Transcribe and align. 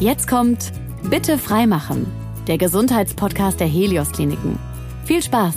Jetzt 0.00 0.28
kommt 0.28 0.72
Bitte 1.10 1.36
freimachen, 1.36 2.06
der 2.46 2.56
Gesundheitspodcast 2.56 3.60
der 3.60 3.66
Helios 3.66 4.10
Kliniken. 4.12 4.58
Viel 5.04 5.22
Spaß! 5.22 5.54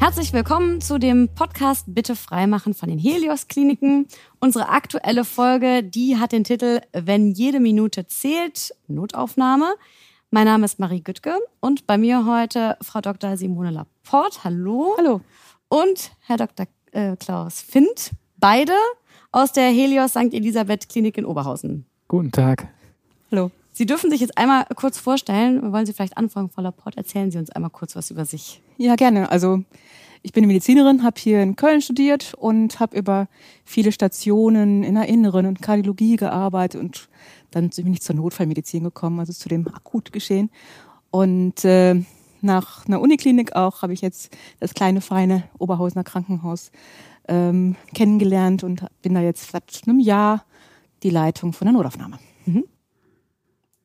Herzlich 0.00 0.32
willkommen 0.32 0.80
zu 0.80 0.96
dem 0.96 1.28
Podcast 1.34 1.84
Bitte 1.88 2.16
freimachen 2.16 2.72
von 2.72 2.88
den 2.88 2.98
Helios 2.98 3.46
Kliniken. 3.46 4.06
Unsere 4.40 4.70
aktuelle 4.70 5.26
Folge, 5.26 5.82
die 5.82 6.16
hat 6.16 6.32
den 6.32 6.44
Titel 6.44 6.80
Wenn 6.94 7.30
jede 7.32 7.60
Minute 7.60 8.06
zählt, 8.06 8.74
Notaufnahme. 8.86 9.74
Mein 10.30 10.46
Name 10.46 10.64
ist 10.64 10.78
Marie 10.78 11.02
Güttke 11.02 11.36
und 11.60 11.86
bei 11.86 11.98
mir 11.98 12.24
heute 12.24 12.78
Frau 12.80 13.02
Dr. 13.02 13.36
Simone 13.36 13.70
Laporte. 13.70 14.44
Hallo. 14.44 14.94
Hallo. 14.96 15.20
Und 15.68 16.12
Herr 16.20 16.38
Dr. 16.38 16.64
Äh, 16.92 17.16
Klaus 17.16 17.60
Findt. 17.60 18.12
Beide 18.38 18.72
aus 19.30 19.52
der 19.52 19.68
Helios 19.68 20.12
St. 20.12 20.32
Elisabeth 20.32 20.88
Klinik 20.88 21.18
in 21.18 21.26
Oberhausen. 21.26 21.84
Guten 22.08 22.32
Tag. 22.32 22.68
Hallo. 23.30 23.50
Sie 23.72 23.86
dürfen 23.86 24.10
sich 24.10 24.20
jetzt 24.20 24.36
einmal 24.38 24.64
kurz 24.74 24.98
vorstellen. 24.98 25.72
Wollen 25.72 25.86
Sie 25.86 25.92
vielleicht 25.92 26.16
anfangen, 26.16 26.48
Frau 26.48 26.62
Laporte? 26.62 26.96
Erzählen 26.96 27.30
Sie 27.30 27.38
uns 27.38 27.50
einmal 27.50 27.70
kurz 27.70 27.94
was 27.94 28.10
über 28.10 28.24
sich. 28.24 28.60
Ja, 28.78 28.96
gerne. 28.96 29.30
Also 29.30 29.62
ich 30.22 30.32
bin 30.32 30.46
Medizinerin, 30.46 31.04
habe 31.04 31.20
hier 31.20 31.42
in 31.42 31.54
Köln 31.54 31.80
studiert 31.80 32.34
und 32.34 32.80
habe 32.80 32.96
über 32.96 33.28
viele 33.64 33.92
Stationen 33.92 34.82
in 34.82 34.94
der 34.94 35.08
Inneren 35.08 35.46
und 35.46 35.62
Kardiologie 35.62 36.16
gearbeitet 36.16 36.80
und 36.80 37.08
dann 37.50 37.70
bin 37.70 37.92
ich 37.92 38.02
zur 38.02 38.16
Notfallmedizin 38.16 38.82
gekommen, 38.82 39.20
also 39.20 39.32
zu 39.32 39.48
dem 39.48 39.66
Akutgeschehen. 39.68 40.50
Und 41.10 41.64
äh, 41.64 42.02
nach 42.40 42.86
einer 42.86 43.00
Uniklinik 43.00 43.54
auch 43.54 43.82
habe 43.82 43.92
ich 43.92 44.00
jetzt 44.00 44.36
das 44.58 44.74
kleine, 44.74 45.00
feine 45.00 45.44
Oberhausener 45.58 46.04
Krankenhaus 46.04 46.72
ähm, 47.28 47.76
kennengelernt 47.94 48.64
und 48.64 48.84
bin 49.02 49.14
da 49.14 49.20
jetzt 49.20 49.50
seit 49.50 49.82
einem 49.86 50.00
Jahr 50.00 50.44
die 51.02 51.10
Leitung 51.10 51.52
von 51.52 51.66
der 51.66 51.74
Notaufnahme. 51.74 52.18
Mhm. 52.46 52.64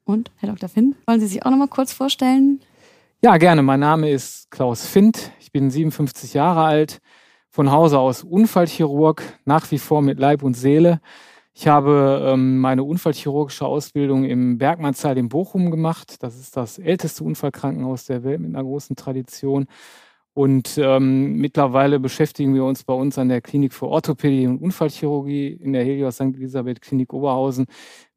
Und 0.06 0.32
Herr 0.38 0.50
Dr. 0.50 0.70
Finn, 0.70 0.96
wollen 1.08 1.20
Sie 1.20 1.28
sich 1.28 1.46
auch 1.46 1.52
noch 1.52 1.58
mal 1.58 1.68
kurz 1.68 1.94
vorstellen? 1.94 2.60
Ja, 3.22 3.38
gerne. 3.38 3.62
Mein 3.62 3.80
Name 3.80 4.10
ist 4.10 4.52
Klaus 4.52 4.86
Findt. 4.86 5.32
Ich 5.40 5.52
bin 5.52 5.70
57 5.70 6.34
Jahre 6.34 6.64
alt, 6.64 7.00
von 7.50 7.72
Hause 7.72 8.00
aus 8.00 8.24
Unfallchirurg, 8.24 9.24
nach 9.46 9.72
wie 9.72 9.80
vor 9.80 10.02
mit 10.02 10.20
Leib 10.20 10.44
und 10.44 10.56
Seele. 10.56 11.00
Ich 11.54 11.68
habe 11.68 12.22
ähm, 12.26 12.58
meine 12.58 12.84
unfallchirurgische 12.84 13.66
Ausbildung 13.66 14.26
im 14.26 14.58
Bergmannssaal 14.58 15.18
in 15.18 15.30
Bochum 15.30 15.72
gemacht. 15.72 16.22
Das 16.22 16.38
ist 16.38 16.58
das 16.58 16.80
älteste 16.80 17.24
Unfallkrankenhaus 17.24 18.06
der 18.06 18.24
Welt 18.24 18.42
mit 18.42 18.54
einer 18.54 18.64
großen 18.64 18.96
Tradition. 18.96 19.68
Und 20.34 20.80
ähm, 20.80 21.36
mittlerweile 21.36 22.00
beschäftigen 22.00 22.56
wir 22.56 22.66
uns 22.66 22.84
bei 22.84 22.94
uns 22.94 23.20
an 23.20 23.30
der 23.30 23.40
Klinik 23.40 23.72
für 23.72 23.88
Orthopädie 23.88 24.48
und 24.48 24.58
Unfallchirurgie 24.58 25.48
in 25.50 25.74
der 25.74 25.84
Helios 25.84 26.16
St. 26.16 26.36
Elisabeth 26.36 26.82
Klinik 26.82 27.14
Oberhausen 27.14 27.68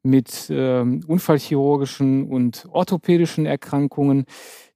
mit 0.07 0.47
ähm, 0.49 1.03
unfallchirurgischen 1.07 2.27
und 2.27 2.67
orthopädischen 2.71 3.45
Erkrankungen, 3.45 4.25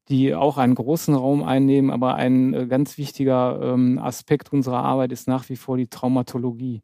die 0.10 0.36
auch 0.36 0.58
einen 0.58 0.76
großen 0.76 1.16
Raum 1.16 1.44
einnehmen. 1.44 1.90
Aber 1.90 2.16
ein 2.16 2.54
äh, 2.54 2.68
ganz 2.68 2.98
wichtiger 2.98 3.60
ähm, 3.62 4.00
Aspekt 4.00 4.52
unserer 4.54 4.84
Arbeit 4.84 5.12
ist 5.12 5.28
nach 5.28 5.50
wie 5.50 5.56
vor 5.56 5.78
die 5.78 5.88
Traumatologie. 5.88 6.82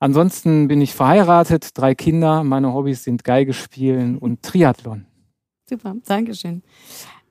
Ansonsten 0.00 0.68
bin 0.68 0.80
ich 0.80 0.94
verheiratet, 0.94 1.70
drei 1.74 1.94
Kinder. 1.94 2.44
Meine 2.44 2.72
Hobbys 2.72 3.04
sind 3.04 3.24
Geige 3.24 3.52
spielen 3.52 4.18
und 4.18 4.42
Triathlon. 4.42 5.06
Super, 5.68 5.96
Dankeschön. 6.06 6.62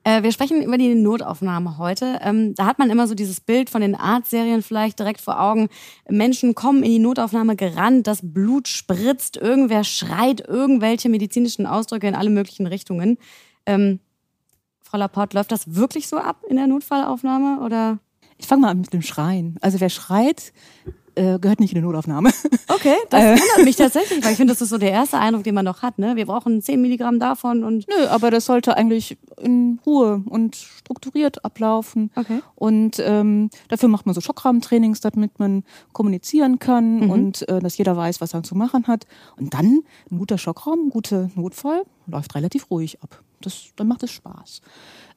Äh, 0.04 0.22
wir 0.22 0.32
sprechen 0.32 0.62
über 0.62 0.78
die 0.78 0.94
Notaufnahme 0.94 1.78
heute. 1.78 2.18
Ähm, 2.22 2.54
da 2.54 2.66
hat 2.66 2.78
man 2.78 2.90
immer 2.90 3.06
so 3.06 3.14
dieses 3.14 3.40
Bild 3.40 3.70
von 3.70 3.80
den 3.80 3.94
Arztserien 3.94 4.62
vielleicht 4.62 4.98
direkt 4.98 5.20
vor 5.20 5.40
Augen. 5.40 5.68
Menschen 6.08 6.54
kommen 6.54 6.82
in 6.82 6.90
die 6.90 6.98
Notaufnahme 6.98 7.56
gerannt, 7.56 8.06
das 8.06 8.20
Blut 8.22 8.68
spritzt, 8.68 9.36
irgendwer 9.36 9.84
schreit 9.84 10.40
irgendwelche 10.46 11.08
medizinischen 11.08 11.66
Ausdrücke 11.66 12.08
in 12.08 12.14
alle 12.14 12.30
möglichen 12.30 12.66
Richtungen. 12.66 13.18
Ähm, 13.66 14.00
Frau 14.82 14.98
Laporte, 14.98 15.36
läuft 15.36 15.52
das 15.52 15.74
wirklich 15.74 16.08
so 16.08 16.16
ab 16.16 16.44
in 16.48 16.56
der 16.56 16.66
Notfallaufnahme 16.66 17.60
oder? 17.60 17.98
Ich 18.38 18.46
fange 18.46 18.62
mal 18.62 18.70
an 18.70 18.80
mit 18.80 18.92
dem 18.92 19.02
Schreien. 19.02 19.56
Also 19.60 19.80
wer 19.80 19.90
schreit, 19.90 20.52
äh, 21.18 21.38
gehört 21.38 21.60
nicht 21.60 21.72
in 21.72 21.80
die 21.80 21.86
Notaufnahme. 21.86 22.30
Okay, 22.70 22.94
das 23.10 23.22
äh. 23.22 23.30
wundert 23.30 23.64
mich 23.64 23.76
tatsächlich, 23.76 24.22
weil 24.22 24.32
ich 24.32 24.36
finde, 24.36 24.52
das 24.52 24.60
ist 24.60 24.68
so 24.68 24.78
der 24.78 24.92
erste 24.92 25.18
Eindruck, 25.18 25.42
den 25.42 25.54
man 25.54 25.64
noch 25.64 25.82
hat. 25.82 25.98
Ne? 25.98 26.16
Wir 26.16 26.26
brauchen 26.26 26.60
10 26.60 26.80
Milligramm 26.80 27.18
davon 27.18 27.64
und. 27.64 27.86
Nö, 27.88 28.06
aber 28.08 28.30
das 28.30 28.44
sollte 28.44 28.76
eigentlich 28.76 29.16
in 29.40 29.80
Ruhe 29.86 30.22
und 30.26 30.54
strukturiert 30.54 31.44
ablaufen. 31.44 32.10
Okay. 32.14 32.40
Und 32.54 33.02
ähm, 33.04 33.50
dafür 33.68 33.88
macht 33.88 34.06
man 34.06 34.14
so 34.14 34.20
Schockrahmentrainings, 34.20 35.00
damit 35.00 35.38
man 35.38 35.64
kommunizieren 35.92 36.58
kann 36.58 37.00
mhm. 37.00 37.10
und 37.10 37.48
äh, 37.48 37.58
dass 37.58 37.78
jeder 37.78 37.96
weiß, 37.96 38.20
was 38.20 38.34
er 38.34 38.42
zu 38.42 38.54
machen 38.54 38.86
hat. 38.86 39.06
Und 39.36 39.54
dann 39.54 39.80
ein 40.10 40.18
guter 40.18 40.38
Schockraum, 40.38 40.86
ein 40.86 40.90
guter 40.90 41.30
Notfall 41.34 41.82
läuft 42.06 42.34
relativ 42.34 42.70
ruhig 42.70 43.02
ab. 43.02 43.22
Das, 43.40 43.68
dann 43.76 43.88
macht 43.88 44.02
es 44.02 44.10
Spaß. 44.10 44.60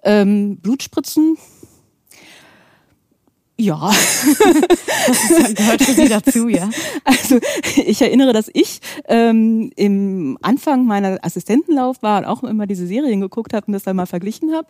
Ähm, 0.04 0.58
Blutspritzen 0.58 1.38
ja. 3.58 3.92
Das 5.08 5.56
gehört 5.56 5.84
für 5.84 5.94
Sie 5.94 6.08
dazu, 6.08 6.48
ja. 6.48 6.70
Also 7.04 7.40
ich 7.86 8.02
erinnere, 8.02 8.34
dass 8.34 8.50
ich 8.54 8.80
ähm, 9.08 9.72
im 9.76 10.38
Anfang 10.42 10.86
meiner 10.86 11.18
Assistentenlaufbahn 11.24 12.24
auch 12.26 12.44
immer 12.44 12.68
diese 12.68 12.86
Serien 12.86 13.20
geguckt 13.20 13.54
habe 13.54 13.66
und 13.66 13.74
das 13.74 13.84
dann 13.84 13.96
mal 13.96 14.06
verglichen 14.06 14.54
habe. 14.54 14.68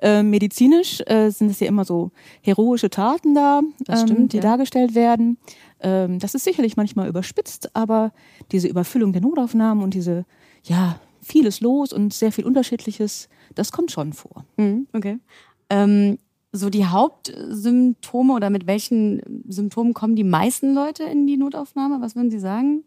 Ähm, 0.00 0.30
medizinisch 0.30 1.02
äh, 1.06 1.30
sind 1.30 1.50
es 1.50 1.60
ja 1.60 1.66
immer 1.66 1.84
so 1.84 2.12
heroische 2.40 2.88
Taten 2.88 3.34
da, 3.34 3.60
ähm, 3.88 3.96
stimmt, 3.96 4.32
die 4.32 4.38
ja. 4.38 4.42
dargestellt 4.42 4.94
werden. 4.94 5.36
Ähm, 5.80 6.18
das 6.18 6.34
ist 6.34 6.44
sicherlich 6.44 6.76
manchmal 6.76 7.08
überspitzt, 7.08 7.76
aber 7.76 8.12
diese 8.52 8.68
Überfüllung 8.68 9.12
der 9.12 9.22
Notaufnahmen 9.22 9.84
und 9.84 9.92
diese, 9.92 10.24
ja, 10.62 10.98
vieles 11.20 11.60
los 11.60 11.92
und 11.92 12.14
sehr 12.14 12.32
viel 12.32 12.44
Unterschiedliches, 12.44 13.28
das 13.54 13.70
kommt 13.70 13.90
schon 13.90 14.14
vor. 14.14 14.46
Mhm, 14.56 14.86
okay. 14.92 15.18
Ähm, 15.68 16.18
so 16.54 16.70
die 16.70 16.86
Hauptsymptome 16.86 18.32
oder 18.32 18.48
mit 18.48 18.66
welchen 18.66 19.20
Symptomen 19.48 19.92
kommen 19.92 20.14
die 20.14 20.24
meisten 20.24 20.72
Leute 20.72 21.02
in 21.02 21.26
die 21.26 21.36
Notaufnahme? 21.36 22.00
Was 22.00 22.14
würden 22.14 22.30
Sie 22.30 22.38
sagen? 22.38 22.84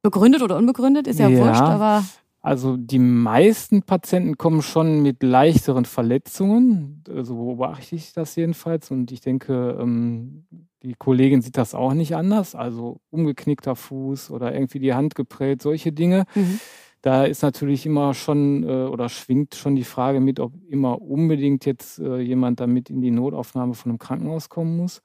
Begründet 0.00 0.42
oder 0.42 0.56
unbegründet 0.56 1.08
ist 1.08 1.18
ja, 1.18 1.28
ja 1.28 1.44
wurscht, 1.44 1.60
aber. 1.60 2.04
Also 2.40 2.76
die 2.76 3.00
meisten 3.00 3.82
Patienten 3.82 4.38
kommen 4.38 4.62
schon 4.62 5.02
mit 5.02 5.24
leichteren 5.24 5.84
Verletzungen. 5.84 7.02
So 7.04 7.12
also 7.14 7.34
beobachte 7.34 7.96
ich 7.96 8.12
das 8.12 8.36
jedenfalls. 8.36 8.92
Und 8.92 9.10
ich 9.10 9.20
denke, 9.20 9.76
ähm, 9.80 10.44
die 10.84 10.94
Kollegin 10.94 11.42
sieht 11.42 11.56
das 11.56 11.74
auch 11.74 11.94
nicht 11.94 12.14
anders. 12.14 12.54
Also 12.54 13.00
umgeknickter 13.10 13.74
Fuß 13.74 14.30
oder 14.30 14.54
irgendwie 14.54 14.78
die 14.78 14.94
Hand 14.94 15.16
geprellt, 15.16 15.62
solche 15.62 15.90
Dinge. 15.90 16.26
Mhm 16.36 16.60
da 17.06 17.24
ist 17.24 17.42
natürlich 17.42 17.86
immer 17.86 18.14
schon 18.14 18.64
äh, 18.64 18.86
oder 18.86 19.08
schwingt 19.08 19.54
schon 19.54 19.76
die 19.76 19.84
Frage 19.84 20.18
mit, 20.18 20.40
ob 20.40 20.52
immer 20.68 21.00
unbedingt 21.00 21.64
jetzt 21.64 22.00
äh, 22.00 22.18
jemand 22.18 22.58
damit 22.58 22.90
in 22.90 23.00
die 23.00 23.12
Notaufnahme 23.12 23.74
von 23.74 23.92
einem 23.92 24.00
Krankenhaus 24.00 24.48
kommen 24.48 24.76
muss. 24.76 25.02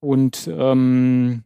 Und 0.00 0.48
ähm, 0.50 1.44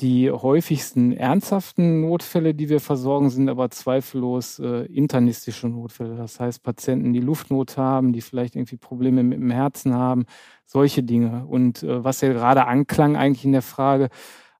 die 0.00 0.30
häufigsten 0.30 1.12
ernsthaften 1.12 2.00
Notfälle, 2.00 2.54
die 2.54 2.70
wir 2.70 2.80
versorgen, 2.80 3.28
sind 3.28 3.50
aber 3.50 3.70
zweifellos 3.70 4.58
äh, 4.58 4.86
internistische 4.86 5.68
Notfälle. 5.68 6.16
Das 6.16 6.40
heißt 6.40 6.62
Patienten, 6.62 7.12
die 7.12 7.20
Luftnot 7.20 7.76
haben, 7.76 8.14
die 8.14 8.22
vielleicht 8.22 8.56
irgendwie 8.56 8.78
Probleme 8.78 9.22
mit 9.22 9.38
dem 9.38 9.50
Herzen 9.50 9.92
haben, 9.92 10.24
solche 10.64 11.02
Dinge. 11.02 11.44
Und 11.46 11.82
äh, 11.82 12.02
was 12.02 12.22
ja 12.22 12.32
gerade 12.32 12.66
anklang 12.66 13.16
eigentlich 13.16 13.44
in 13.44 13.52
der 13.52 13.60
Frage, 13.60 14.08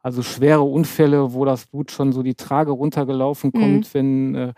also 0.05 0.23
schwere 0.23 0.61
Unfälle, 0.61 1.33
wo 1.33 1.47
das 1.47 1.65
Blut 1.65 1.91
schon 1.91 2.13
so 2.13 2.23
die 2.23 2.35
Trage 2.35 2.73
runtergelaufen 2.73 3.51
mhm. 3.55 3.59
kommt, 3.59 3.87
mhm. 3.87 3.95
wenn, 3.95 4.35
äh, 4.35 4.53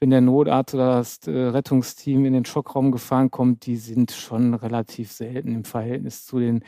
wenn 0.00 0.10
der 0.10 0.20
Notarzt 0.20 0.74
oder 0.74 0.96
das 0.96 1.20
äh, 1.28 1.30
Rettungsteam 1.30 2.24
in 2.24 2.32
den 2.32 2.44
Schockraum 2.44 2.90
gefahren 2.90 3.30
kommt, 3.30 3.64
die 3.66 3.76
sind 3.76 4.10
schon 4.10 4.54
relativ 4.54 5.12
selten 5.12 5.54
im 5.54 5.64
Verhältnis 5.64 6.26
zu 6.26 6.40
den 6.40 6.64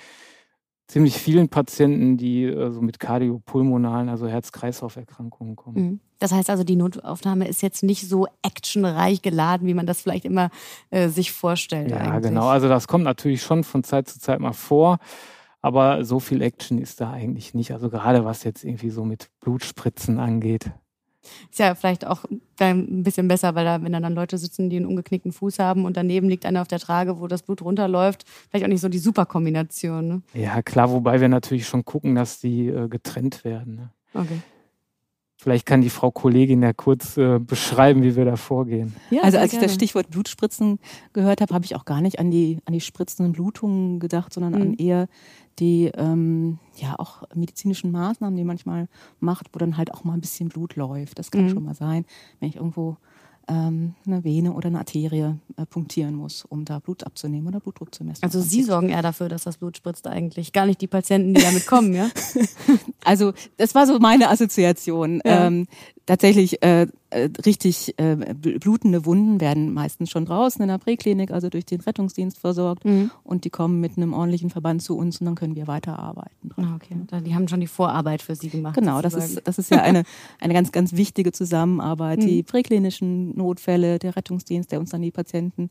ziemlich 0.87 1.17
vielen 1.17 1.49
Patienten, 1.49 2.17
die 2.19 2.45
äh, 2.45 2.71
so 2.71 2.81
mit 2.81 3.01
kardiopulmonalen, 3.01 4.09
also 4.09 4.29
Herz-Kreislauf-Erkrankungen 4.29 5.57
kommen. 5.57 5.83
Mhm. 5.85 6.01
Das 6.21 6.31
heißt 6.31 6.51
also, 6.51 6.63
die 6.63 6.77
Notaufnahme 6.77 7.49
ist 7.49 7.63
jetzt 7.63 7.83
nicht 7.83 8.09
so 8.09 8.29
actionreich 8.43 9.23
geladen, 9.23 9.67
wie 9.67 9.75
man 9.75 9.87
das 9.87 10.03
vielleicht 10.03 10.25
immer 10.25 10.51
äh, 10.91 11.09
sich 11.09 11.33
vorstellt. 11.33 11.91
Ja, 11.91 11.97
eigentlich. 11.97 12.31
genau. 12.31 12.47
Also 12.47 12.69
das 12.69 12.87
kommt 12.87 13.03
natürlich 13.03 13.43
schon 13.43 13.65
von 13.65 13.83
Zeit 13.83 14.07
zu 14.07 14.21
Zeit 14.21 14.39
mal 14.39 14.53
vor. 14.53 14.99
Aber 15.63 16.05
so 16.05 16.21
viel 16.21 16.43
Action 16.43 16.79
ist 16.79 17.01
da 17.01 17.11
eigentlich 17.11 17.55
nicht. 17.55 17.73
Also 17.73 17.91
gerade 17.91 18.25
was 18.25 18.45
jetzt 18.45 18.65
irgendwie 18.65 18.91
so 18.91 19.05
mit 19.05 19.31
Blutspritzen 19.41 20.19
angeht. 20.19 20.71
Ist 21.51 21.59
ja 21.59 21.75
vielleicht 21.75 22.07
auch 22.07 22.25
ein 22.61 23.03
bisschen 23.03 23.29
besser, 23.29 23.55
weil 23.55 23.65
da, 23.65 23.83
wenn 23.83 23.93
da 23.93 24.01
dann 24.01 24.15
Leute 24.15 24.39
sitzen, 24.39 24.71
die 24.71 24.77
einen 24.77 24.87
umgeknickten 24.87 25.33
Fuß 25.33 25.59
haben 25.59 25.85
und 25.85 25.97
daneben 25.97 26.29
liegt 26.29 26.47
einer 26.47 26.63
auf 26.63 26.69
der 26.69 26.79
Trage, 26.79 27.21
wo 27.21 27.27
das 27.27 27.43
Blut 27.43 27.61
runterläuft, 27.63 28.25
vielleicht 28.49 28.65
auch 28.65 28.71
nicht 28.71 28.81
so 28.81 28.89
die 28.89 28.99
Superkombination. 28.99 30.09
Ne? 30.09 30.23
Ja, 30.33 30.63
klar, 30.63 30.91
wobei 30.91 31.21
wir 31.21 31.29
natürlich 31.29 31.67
schon 31.67 31.85
gucken, 31.85 32.15
dass 32.15 32.41
die 32.41 32.69
äh, 32.69 32.89
getrennt 32.89 33.45
werden. 33.45 33.75
Ne? 33.75 33.91
Okay. 34.15 34.41
Vielleicht 35.41 35.65
kann 35.65 35.81
die 35.81 35.89
Frau 35.89 36.11
Kollegin 36.11 36.63
ja 36.63 36.75
kurz 36.75 37.17
äh, 37.17 37.39
beschreiben, 37.39 38.03
wie 38.03 38.15
wir 38.15 38.27
da 38.27 38.37
vorgehen. 38.37 38.95
Ja, 39.09 39.23
also 39.23 39.39
als 39.39 39.55
ich 39.55 39.59
das 39.59 39.73
Stichwort 39.73 40.11
Blutspritzen 40.11 40.79
gehört 41.15 41.41
habe, 41.41 41.55
habe 41.55 41.65
ich 41.65 41.75
auch 41.77 41.87
gar 41.87 42.03
nicht 42.03 42.19
an 42.19 42.31
die 42.31 42.59
an 42.67 42.75
die 42.75 42.83
spritzenden 42.83 43.33
Blutungen 43.33 44.01
gedacht, 44.01 44.35
sondern 44.35 44.53
mhm. 44.53 44.61
an 44.61 44.75
eher 44.75 45.09
die 45.59 45.91
ähm, 45.95 46.59
ja 46.77 46.95
auch 46.99 47.23
medizinischen 47.35 47.91
Maßnahmen, 47.91 48.37
die 48.37 48.45
manchmal 48.45 48.87
macht, 49.19 49.47
wo 49.55 49.59
dann 49.59 49.79
halt 49.79 49.95
auch 49.95 50.05
mal 50.05 50.13
ein 50.13 50.21
bisschen 50.21 50.51
Blut 50.51 50.77
läuft. 50.77 51.19
Das 51.19 51.31
kann 51.31 51.45
mhm. 51.45 51.49
schon 51.49 51.65
mal 51.65 51.75
sein, 51.75 52.05
wenn 52.39 52.51
ich 52.51 52.57
irgendwo 52.57 52.99
ähm, 53.51 53.95
eine 54.07 54.23
Vene 54.23 54.53
oder 54.53 54.69
eine 54.69 54.79
Arterie 54.79 55.35
äh, 55.57 55.67
punktieren 55.69 56.15
muss, 56.15 56.45
um 56.45 56.65
da 56.65 56.79
Blut 56.79 57.05
abzunehmen 57.05 57.49
oder 57.49 57.59
Blutdruck 57.59 57.93
zu 57.93 58.05
messen. 58.05 58.23
Also 58.23 58.41
Sie 58.41 58.63
sorgen 58.63 58.91
eher 58.91 59.03
dafür, 59.03 59.29
dass 59.29 59.43
das 59.43 59.57
Blut 59.57 59.77
spritzt 59.77 60.07
eigentlich, 60.07 60.53
gar 60.53 60.67
nicht 60.67 60.81
die 60.81 60.87
Patienten, 60.87 61.35
die 61.35 61.43
damit 61.43 61.67
kommen, 61.67 61.93
ja? 61.93 62.11
also 63.05 63.33
das 63.57 63.75
war 63.75 63.87
so 63.87 63.99
meine 63.99 64.31
Assoziation. 64.31 65.21
Ja. 65.25 65.47
Ähm, 65.47 65.67
tatsächlich 66.07 66.63
äh, 66.63 66.87
äh, 67.11 67.29
richtig 67.45 67.95
äh, 67.99 68.17
blutende 68.35 69.05
Wunden 69.05 69.41
werden 69.41 69.73
meistens 69.73 70.11
schon 70.11 70.25
draußen 70.25 70.61
in 70.63 70.69
der 70.69 70.79
Präklinik, 70.79 71.31
also 71.31 71.49
durch 71.49 71.65
den 71.65 71.81
Rettungsdienst 71.81 72.39
versorgt. 72.39 72.85
Mhm. 72.85 73.11
Und 73.25 73.45
die 73.45 73.51
kommen 73.51 73.81
mit 73.81 73.97
einem 73.97 74.13
ordentlichen 74.13 74.51
Verband 74.51 74.83
zu 74.83 74.97
uns 74.97 75.21
und 75.21 75.27
dann 75.27 75.35
können 75.35 75.57
wir 75.57 75.67
weiterarbeiten. 75.67 76.51
Ah, 76.57 76.77
okay. 76.77 76.97
Die 77.25 77.35
haben 77.35 77.49
schon 77.49 77.61
die 77.61 77.67
Vorarbeit 77.67 78.23
für 78.23 78.35
Sie 78.35 78.49
gemacht. 78.49 78.75
Genau, 78.75 79.03
das 79.03 79.15
ist, 79.15 79.47
das 79.47 79.59
ist 79.59 79.71
ja 79.71 79.83
eine, 79.83 80.05
eine 80.41 80.55
ganz, 80.55 80.73
ganz 80.73 80.93
wichtige 80.95 81.33
Zusammenarbeit. 81.33 82.21
Mhm. 82.21 82.27
Die 82.27 82.43
präklinischen 82.43 83.37
Notfälle, 83.37 83.99
der 83.99 84.17
Rettungsdienst, 84.17 84.73
der 84.73 84.81
uns 84.81 84.91
dann 84.91 85.03
die 85.03 85.11
Patienten 85.11 85.71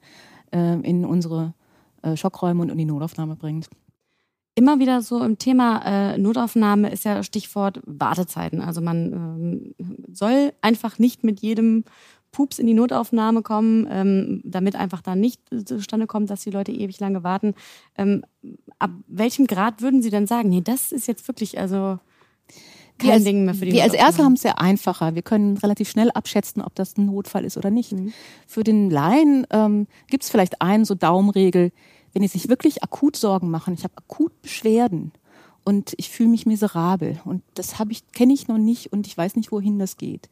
äh, 0.52 0.80
in 0.82 1.06
unsere 1.06 1.54
äh, 2.02 2.16
Schockräume 2.16 2.62
und 2.62 2.70
in 2.70 2.78
die 2.78 2.86
Notaufnahme 2.86 3.36
bringt 3.36 3.70
immer 4.60 4.80
wieder 4.80 5.02
so 5.02 5.24
im 5.24 5.38
Thema 5.38 5.82
äh, 5.86 6.18
Notaufnahme 6.18 6.92
ist 6.92 7.06
ja 7.06 7.24
Stichwort 7.24 7.80
Wartezeiten. 7.86 8.60
Also 8.60 8.82
man 8.82 9.14
ähm, 9.14 9.76
soll 10.12 10.52
einfach 10.62 11.00
nicht 11.00 11.24
mit 11.24 11.40
jedem 11.40 11.86
Pups 12.34 12.60
in 12.60 12.68
die 12.68 12.74
Notaufnahme 12.74 13.42
kommen, 13.42 13.88
ähm, 13.90 14.42
damit 14.44 14.76
einfach 14.76 15.02
da 15.02 15.16
nicht 15.16 15.42
zustande 15.64 16.08
kommt, 16.08 16.30
dass 16.30 16.44
die 16.44 16.52
Leute 16.52 16.74
ewig 16.74 17.00
lange 17.00 17.24
warten. 17.24 17.56
Ähm, 17.98 18.26
ab 18.80 18.92
welchem 19.08 19.48
Grad 19.48 19.82
würden 19.82 20.02
Sie 20.02 20.10
denn 20.10 20.28
sagen, 20.28 20.50
nee, 20.50 20.62
das 20.62 20.92
ist 20.92 21.08
jetzt 21.08 21.26
wirklich 21.30 21.58
also 21.58 21.98
kein 22.98 23.12
als, 23.12 23.24
Ding 23.24 23.46
mehr 23.46 23.54
für 23.54 23.66
die 23.66 23.72
Wir 23.72 23.84
als 23.84 23.94
Ärzte 23.94 24.26
haben 24.26 24.34
es 24.34 24.42
sehr 24.42 24.60
einfacher. 24.60 25.16
Wir 25.16 25.22
können 25.22 25.56
relativ 25.56 25.90
schnell 25.90 26.12
abschätzen, 26.12 26.62
ob 26.62 26.76
das 26.76 26.98
ein 26.98 27.06
Notfall 27.06 27.46
ist 27.46 27.56
oder 27.56 27.72
nicht. 27.72 27.94
Mhm. 27.94 28.12
Für 28.46 28.66
den 28.66 28.90
Laien 28.90 29.48
ähm, 29.52 29.88
gibt 30.10 30.24
es 30.24 30.30
vielleicht 30.30 30.62
einen 30.62 30.84
so 30.84 30.96
Daumenregel, 30.96 31.72
wenn 32.14 32.22
die 32.22 32.28
sich 32.28 32.50
wirklich 32.50 32.84
akut 32.84 33.16
Sorgen 33.16 33.50
machen, 33.50 33.74
ich 33.74 33.84
habe 33.84 33.98
akut 33.98 34.42
Beschwerden 34.42 35.12
und 35.64 35.94
ich 35.98 36.10
fühle 36.10 36.30
mich 36.30 36.46
miserabel 36.46 37.20
und 37.26 37.44
das 37.54 37.80
habe 37.80 37.92
ich 37.92 38.12
kenne 38.12 38.34
ich 38.34 38.48
noch 38.48 38.58
nicht 38.58 38.92
und 38.92 39.08
ich 39.08 39.18
weiß 39.18 39.36
nicht, 39.36 39.52
wohin 39.52 39.80
das 39.80 39.98
geht, 39.98 40.30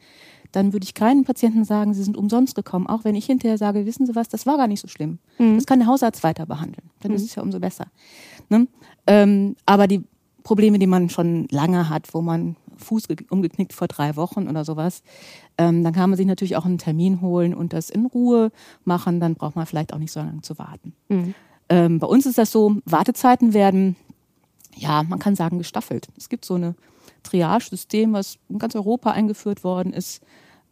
dann 0.52 0.74
würde 0.74 0.86
ich 0.86 0.94
keinen 0.94 1.24
Patienten 1.24 1.66
sagen, 1.66 1.94
sie 1.94 2.04
sind 2.04 2.18
umsonst 2.18 2.56
gekommen, 2.56 2.88
auch 2.88 3.04
wenn 3.04 3.16
ich 3.16 3.26
hinterher 3.26 3.58
sage, 3.58 3.86
wissen 3.86 4.06
Sie 4.06 4.16
was, 4.16 4.30
das 4.30 4.46
war 4.46 4.58
gar 4.58 4.68
nicht 4.68 4.82
so 4.82 4.88
schlimm. 4.88 5.20
Mhm. 5.38 5.56
Das 5.56 5.66
kann 5.66 5.80
der 5.80 5.88
Hausarzt 5.88 6.24
weiter 6.24 6.46
behandeln. 6.46 6.90
Dann 7.02 7.12
mhm. 7.12 7.18
ist 7.18 7.24
es 7.24 7.36
ja 7.36 7.44
umso 7.44 7.60
besser. 7.60 7.88
Ne? 8.50 8.68
Ähm, 9.06 9.56
aber 9.66 9.88
die 9.88 10.04
Probleme, 10.44 10.80
die 10.80 10.88
man 10.88 11.10
schon 11.10 11.48
lange 11.52 11.90
hat, 11.90 12.14
wo 12.14 12.22
man 12.22 12.56
Fuß 12.78 13.08
umgeknickt 13.30 13.74
vor 13.74 13.88
drei 13.88 14.16
Wochen 14.16 14.48
oder 14.48 14.64
sowas, 14.64 15.04
ähm, 15.58 15.84
dann 15.84 15.94
kann 15.94 16.10
man 16.10 16.18
sich 16.18 16.28
natürlich 16.28 16.56
auch 16.56 16.66
einen 16.66 16.78
Termin 16.78 17.22
holen 17.22 17.54
und 17.54 17.74
das 17.74 17.90
in 17.90 18.06
Ruhe 18.06 18.52
machen. 18.86 19.20
Dann 19.20 19.36
braucht 19.36 19.56
man 19.56 19.66
vielleicht 19.66 19.94
auch 19.94 19.98
nicht 19.98 20.12
so 20.12 20.20
lange 20.20 20.42
zu 20.42 20.58
warten. 20.58 20.94
Mhm. 21.10 21.34
Ähm, 21.70 22.00
bei 22.00 22.08
uns 22.08 22.26
ist 22.26 22.38
das 22.38 22.52
so, 22.52 22.78
Wartezeiten 22.86 23.54
werden, 23.54 23.96
ja, 24.76 25.04
man 25.04 25.20
kann 25.20 25.36
sagen, 25.36 25.58
gestaffelt. 25.58 26.08
Es 26.18 26.30
gibt 26.30 26.46
so 26.46 26.56
ein 26.56 26.76
Triage-System, 27.24 28.14
was 28.14 28.38
in 28.50 28.60
ganz 28.60 28.76
Europa 28.76 29.12
eingeführt 29.12 29.64
worden 29.64 29.94
ist, 29.94 30.22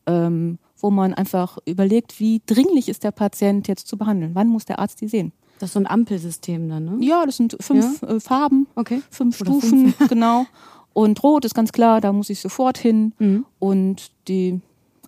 ähm, 0.06 0.58
wo 0.78 0.92
man 0.92 1.14
einfach 1.14 1.58
überlegt, 1.66 2.20
wie 2.20 2.42
dringlich 2.46 2.90
ist 2.90 3.04
der 3.04 3.12
Patient 3.12 3.68
jetzt 3.68 3.88
zu 3.88 3.98
behandeln. 3.98 4.36
Wann 4.36 4.48
muss 4.48 4.66
der 4.66 4.80
Arzt 4.80 5.02
die 5.02 5.08
sehen? 5.08 5.32
Das 5.60 5.70
ist 5.70 5.74
so 5.74 5.80
ein 5.80 5.88
Ampelsystem 5.88 6.68
dann, 6.70 6.86
ne? 6.86 6.98
Ja, 7.00 7.26
das 7.26 7.38
sind 7.38 7.56
fünf 7.60 8.02
ja? 8.02 8.10
äh, 8.10 8.20
Farben, 8.20 8.68
okay. 8.76 9.02
fünf 9.10 9.40
Oder 9.42 9.52
Stufen, 9.52 9.94
fünf. 9.94 10.10
genau. 10.10 10.46
Und 10.94 11.24
rot 11.24 11.46
ist 11.46 11.56
ganz 11.56 11.72
klar, 11.72 12.02
da 12.02 12.14
muss 12.14 12.30
ich 12.30 12.40
sofort 12.40 12.78
hin. 12.78 13.14
Mhm. 13.20 13.46
Und 13.60 14.12
die 14.28 14.62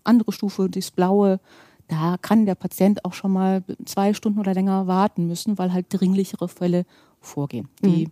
andere 0.04 0.32
Stufe, 0.32 0.70
das 0.70 0.92
blaue, 0.92 1.40
da 1.88 2.18
kann 2.22 2.46
der 2.46 2.56
Patient 2.56 3.06
auch 3.06 3.14
schon 3.14 3.32
mal 3.32 3.64
zwei 3.86 4.14
Stunden 4.14 4.40
oder 4.40 4.54
länger 4.54 4.88
warten 4.88 5.28
müssen, 5.28 5.58
weil 5.58 5.74
halt 5.74 5.88
dringlichere 5.90 6.48
Fälle 6.48 6.86
vorgehen, 7.22 7.70
die 7.84 8.06
mhm. 8.06 8.12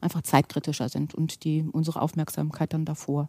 einfach 0.00 0.22
zeitkritischer 0.22 0.88
sind 0.88 1.14
und 1.14 1.44
die 1.44 1.64
unsere 1.72 2.02
Aufmerksamkeit 2.02 2.72
dann 2.72 2.84
davor 2.84 3.28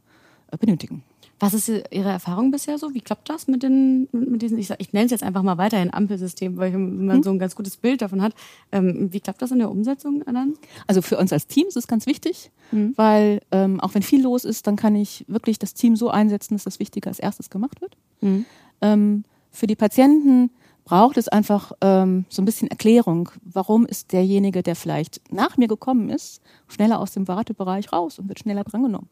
äh, 0.52 0.58
benötigen. 0.58 1.04
Was 1.40 1.54
ist 1.54 1.68
Ihre 1.68 2.10
Erfahrung 2.10 2.52
bisher 2.52 2.78
so? 2.78 2.94
Wie 2.94 3.02
klappt 3.02 3.30
das 3.30 3.48
mit 3.48 3.62
den 3.62 4.08
mit 4.14 4.42
diesen, 4.42 4.58
ich, 4.58 4.70
ich 4.78 4.94
nenne 4.94 5.06
es 5.06 5.12
jetzt 5.12 5.24
einfach 5.24 5.44
mal 5.44 5.58
weiterhin 5.58 5.94
Ampelsystem, 5.94 6.56
weil 6.56 6.72
man 6.72 7.18
hm. 7.18 7.24
so 7.24 7.30
ein 7.30 7.40
ganz 7.40 7.56
gutes 7.56 7.76
Bild 7.76 8.02
davon 8.02 8.22
hat. 8.22 8.34
Ähm, 8.72 9.12
wie 9.12 9.20
klappt 9.20 9.42
das 9.42 9.52
in 9.52 9.60
der 9.60 9.70
Umsetzung 9.70 10.24
dann? 10.26 10.54
Also 10.88 11.02
für 11.02 11.18
uns 11.18 11.34
als 11.34 11.48
Team 11.48 11.68
ist 11.68 11.76
es 11.76 11.88
ganz 11.88 12.06
wichtig, 12.06 12.52
hm. 12.70 12.94
weil 12.96 13.42
ähm, 13.52 13.82
auch 13.82 13.96
wenn 13.96 14.02
viel 14.02 14.24
los 14.24 14.46
ist, 14.46 14.66
dann 14.66 14.78
kann 14.78 14.96
ich 14.96 15.26
wirklich 15.28 15.60
das 15.60 15.74
Team 15.74 15.98
so 15.98 16.10
einsetzen, 16.10 16.56
dass 16.56 16.64
das 16.64 16.80
Wichtige 16.80 17.10
als 17.10 17.20
erstes 17.20 17.50
gemacht 17.50 17.82
wird. 17.82 17.98
Hm. 18.22 18.46
Ähm, 18.82 19.24
für 19.56 19.68
die 19.68 19.75
Patienten 19.75 20.52
braucht 20.84 21.18
es 21.18 21.28
einfach 21.28 21.72
ähm, 21.81 22.25
so 22.30 22.42
ein 22.42 22.46
bisschen 22.46 22.69
Erklärung. 22.69 23.30
Warum 23.44 23.86
ist 23.86 24.12
derjenige, 24.12 24.62
der 24.62 24.75
vielleicht 24.75 25.22
nach 25.31 25.57
mir 25.57 25.68
gekommen 25.68 26.10
ist, 26.10 26.42
schneller 26.68 27.00
aus 27.00 27.12
dem 27.12 27.28
Wartebereich 27.28 27.92
raus 27.92 28.19
und 28.19 28.30
wird 28.30 28.40
schneller 28.40 28.63
drangenommen? 28.63 29.10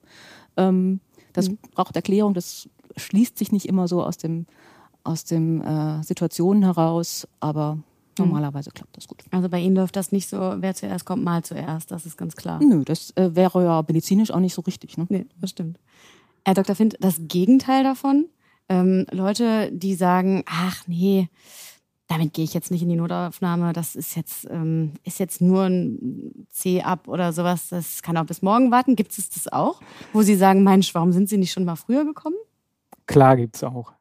Ähm, 0.55 0.99
das 1.33 1.49
mhm. 1.49 1.57
braucht 1.71 1.95
Erklärung. 1.95 2.35
Das 2.35 2.69
schließt 2.95 3.37
sich 3.37 3.51
nicht 3.51 3.67
immer 3.67 3.87
so 3.87 4.03
aus 4.03 4.17
dem 4.17 4.45
aus 5.03 5.25
dem 5.25 5.61
äh, 5.61 6.01
Situationen 6.03 6.63
heraus, 6.63 7.27
aber 7.39 7.75
mhm. 7.75 7.81
normalerweise 8.17 8.71
klappt 8.71 8.95
das 8.95 9.07
gut. 9.07 9.23
Also 9.31 9.49
bei 9.49 9.59
Ihnen 9.59 9.75
läuft 9.75 9.95
das 9.95 10.11
nicht 10.11 10.29
so, 10.29 10.37
wer 10.37 10.73
zuerst 10.75 11.05
kommt, 11.05 11.23
mal 11.23 11.43
zuerst, 11.43 11.91
das 11.91 12.05
ist 12.05 12.17
ganz 12.17 12.35
klar. 12.35 12.61
Nö, 12.63 12.83
das 12.85 13.11
äh, 13.17 13.35
wäre 13.35 13.63
ja 13.63 13.83
medizinisch 13.85 14.31
auch 14.31 14.39
nicht 14.39 14.53
so 14.53 14.61
richtig. 14.61 14.97
Ne? 14.97 15.05
Nee, 15.09 15.25
das 15.41 15.49
stimmt. 15.49 15.77
Herr 16.45 16.53
Dr. 16.53 16.75
Find, 16.75 16.97
das 16.99 17.19
Gegenteil 17.27 17.83
davon, 17.83 18.25
ähm, 18.69 19.05
Leute, 19.11 19.71
die 19.71 19.95
sagen, 19.95 20.43
ach 20.45 20.87
nee, 20.87 21.29
damit 22.07 22.33
gehe 22.33 22.43
ich 22.43 22.53
jetzt 22.53 22.69
nicht 22.69 22.83
in 22.83 22.89
die 22.89 22.95
Notaufnahme, 22.95 23.73
das 23.73 23.95
ist 23.95 24.15
jetzt, 24.15 24.47
ähm, 24.49 24.93
ist 25.03 25.19
jetzt 25.19 25.41
nur 25.41 25.63
ein 25.63 26.45
C-Ab 26.49 27.07
oder 27.07 27.33
sowas, 27.33 27.69
das 27.69 28.03
kann 28.03 28.17
auch 28.17 28.25
bis 28.25 28.41
morgen 28.41 28.71
warten. 28.71 28.95
Gibt 28.95 29.17
es 29.17 29.29
das 29.29 29.51
auch? 29.51 29.81
Wo 30.11 30.21
Sie 30.21 30.35
sagen, 30.35 30.63
Mensch, 30.63 30.93
warum 30.93 31.11
sind 31.11 31.29
Sie 31.29 31.37
nicht 31.37 31.51
schon 31.51 31.65
mal 31.65 31.75
früher 31.75 32.05
gekommen? 32.05 32.35
Klar 33.07 33.37
gibt 33.37 33.55
es 33.55 33.63
auch. 33.63 33.93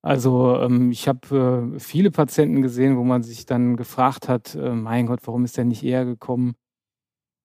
Also 0.00 0.56
ähm, 0.60 0.90
ich 0.90 1.08
habe 1.08 1.74
äh, 1.76 1.80
viele 1.80 2.10
Patienten 2.10 2.62
gesehen, 2.62 2.96
wo 2.96 3.04
man 3.04 3.22
sich 3.22 3.46
dann 3.46 3.76
gefragt 3.76 4.28
hat, 4.28 4.54
äh, 4.54 4.70
mein 4.70 5.06
Gott, 5.06 5.20
warum 5.24 5.44
ist 5.44 5.56
der 5.56 5.64
nicht 5.64 5.82
eher 5.82 6.04
gekommen? 6.04 6.54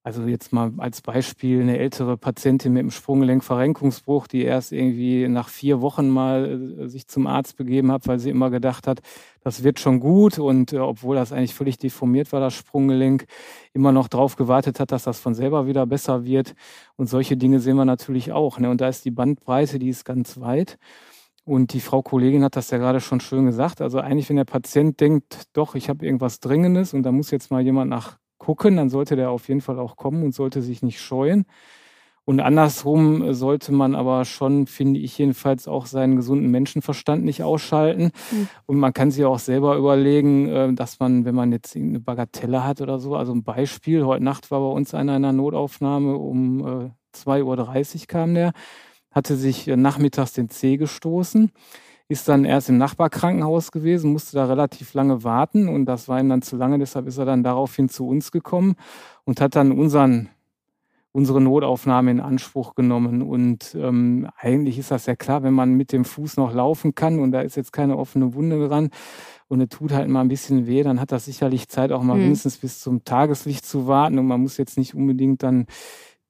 Also 0.05 0.23
jetzt 0.23 0.51
mal 0.51 0.73
als 0.79 1.01
Beispiel 1.01 1.61
eine 1.61 1.77
ältere 1.77 2.17
Patientin 2.17 2.73
mit 2.73 2.81
einem 2.81 2.91
Sprunggelenkverrenkungsbruch, 2.91 4.27
die 4.27 4.43
erst 4.43 4.73
irgendwie 4.73 5.29
nach 5.29 5.47
vier 5.47 5.79
Wochen 5.79 6.09
mal 6.09 6.77
äh, 6.77 6.89
sich 6.89 7.07
zum 7.07 7.25
Arzt 7.25 7.55
begeben 7.55 7.89
hat, 7.89 8.05
weil 8.05 8.19
sie 8.19 8.29
immer 8.29 8.49
gedacht 8.49 8.85
hat, 8.85 8.99
das 9.45 9.63
wird 9.63 9.79
schon 9.79 10.01
gut 10.01 10.39
und 10.39 10.73
äh, 10.73 10.79
obwohl 10.79 11.15
das 11.15 11.31
eigentlich 11.31 11.53
völlig 11.53 11.77
deformiert 11.77 12.33
war, 12.33 12.41
das 12.41 12.53
Sprunggelenk, 12.53 13.27
immer 13.71 13.93
noch 13.93 14.09
drauf 14.09 14.35
gewartet 14.35 14.81
hat, 14.81 14.91
dass 14.91 15.03
das 15.03 15.21
von 15.21 15.35
selber 15.35 15.67
wieder 15.67 15.85
besser 15.85 16.25
wird. 16.25 16.53
Und 16.97 17.07
solche 17.07 17.37
Dinge 17.37 17.61
sehen 17.61 17.77
wir 17.77 17.85
natürlich 17.85 18.33
auch. 18.33 18.59
Ne? 18.59 18.69
Und 18.69 18.81
da 18.81 18.89
ist 18.89 19.05
die 19.05 19.11
Bandbreite, 19.11 19.79
die 19.79 19.89
ist 19.89 20.03
ganz 20.03 20.37
weit. 20.41 20.77
Und 21.45 21.71
die 21.71 21.79
Frau 21.79 22.01
Kollegin 22.01 22.43
hat 22.43 22.57
das 22.57 22.71
ja 22.71 22.77
gerade 22.77 22.99
schon 22.99 23.21
schön 23.21 23.45
gesagt. 23.45 23.79
Also 23.79 23.99
eigentlich, 23.99 24.27
wenn 24.29 24.35
der 24.35 24.43
Patient 24.45 24.99
denkt, 24.99 25.43
doch, 25.53 25.75
ich 25.75 25.87
habe 25.87 26.05
irgendwas 26.05 26.41
Dringendes 26.41 26.93
und 26.93 27.03
da 27.03 27.13
muss 27.13 27.31
jetzt 27.31 27.51
mal 27.51 27.61
jemand 27.61 27.89
nach 27.89 28.17
gucken, 28.43 28.75
dann 28.77 28.89
sollte 28.89 29.15
der 29.15 29.31
auf 29.31 29.47
jeden 29.47 29.61
Fall 29.61 29.79
auch 29.79 29.95
kommen 29.95 30.23
und 30.23 30.35
sollte 30.35 30.61
sich 30.61 30.83
nicht 30.83 30.99
scheuen. 30.99 31.45
Und 32.25 32.39
andersrum 32.39 33.33
sollte 33.33 33.73
man 33.73 33.95
aber 33.95 34.23
schon, 34.23 34.65
finde 34.65 34.99
ich 34.99 35.17
jedenfalls, 35.17 35.67
auch 35.67 35.85
seinen 35.85 36.15
gesunden 36.15 36.49
Menschenverstand 36.51 37.25
nicht 37.25 37.43
ausschalten. 37.43 38.11
Mhm. 38.31 38.47
Und 38.65 38.77
man 38.77 38.93
kann 38.93 39.11
sich 39.11 39.25
auch 39.25 39.39
selber 39.39 39.75
überlegen, 39.75 40.47
äh, 40.47 40.73
dass 40.73 40.99
man, 40.99 41.25
wenn 41.25 41.35
man 41.35 41.51
jetzt 41.51 41.75
eine 41.75 41.99
Bagatelle 41.99 42.63
hat 42.63 42.79
oder 42.79 42.99
so, 42.99 43.15
also 43.15 43.33
ein 43.33 43.43
Beispiel, 43.43 44.05
heute 44.05 44.23
Nacht 44.23 44.51
war 44.51 44.61
bei 44.61 44.73
uns 44.73 44.93
einer 44.93 45.17
in 45.17 45.25
einer 45.25 45.33
Notaufnahme, 45.33 46.15
um 46.15 46.91
2.30 47.13 47.43
Uhr 47.43 48.07
kam 48.07 48.33
der, 48.35 48.53
hatte 49.11 49.35
sich 49.35 49.67
nachmittags 49.67 50.33
den 50.33 50.49
Zeh 50.49 50.77
gestoßen 50.77 51.51
ist 52.13 52.29
dann 52.29 52.45
erst 52.45 52.69
im 52.69 52.77
Nachbarkrankenhaus 52.77 53.71
gewesen, 53.71 54.13
musste 54.13 54.37
da 54.37 54.45
relativ 54.45 54.93
lange 54.93 55.23
warten 55.23 55.67
und 55.67 55.85
das 55.85 56.07
war 56.07 56.19
ihm 56.19 56.29
dann 56.29 56.41
zu 56.41 56.55
lange, 56.55 56.79
deshalb 56.79 57.07
ist 57.07 57.17
er 57.17 57.25
dann 57.25 57.43
daraufhin 57.43 57.89
zu 57.89 58.07
uns 58.07 58.31
gekommen 58.31 58.75
und 59.25 59.41
hat 59.41 59.55
dann 59.55 59.71
unseren 59.71 60.29
unsere 61.15 61.39
Notaufnahme 61.39 62.09
in 62.09 62.19
Anspruch 62.19 62.73
genommen. 62.73 63.21
Und 63.21 63.75
ähm, 63.79 64.27
eigentlich 64.35 64.79
ist 64.79 64.89
das 64.89 65.05
ja 65.05 65.15
klar, 65.15 65.43
wenn 65.43 65.53
man 65.53 65.75
mit 65.75 65.91
dem 65.91 66.05
Fuß 66.05 66.37
noch 66.37 66.53
laufen 66.53 66.95
kann 66.95 67.19
und 67.19 67.31
da 67.31 67.41
ist 67.41 67.55
jetzt 67.55 67.71
keine 67.71 67.97
offene 67.97 68.33
Wunde 68.33 68.67
dran 68.67 68.89
und 69.47 69.61
es 69.61 69.69
tut 69.69 69.91
halt 69.91 70.09
mal 70.09 70.21
ein 70.21 70.27
bisschen 70.27 70.65
weh, 70.65 70.81
dann 70.81 70.99
hat 70.99 71.11
das 71.11 71.25
sicherlich 71.25 71.69
Zeit, 71.69 71.91
auch 71.91 72.01
mal 72.01 72.15
mhm. 72.15 72.23
mindestens 72.23 72.57
bis 72.57 72.79
zum 72.79 73.03
Tageslicht 73.03 73.63
zu 73.63 73.85
warten 73.85 74.17
und 74.17 74.25
man 74.25 74.41
muss 74.41 74.57
jetzt 74.57 74.75
nicht 74.75 74.95
unbedingt 74.95 75.43
dann 75.43 75.67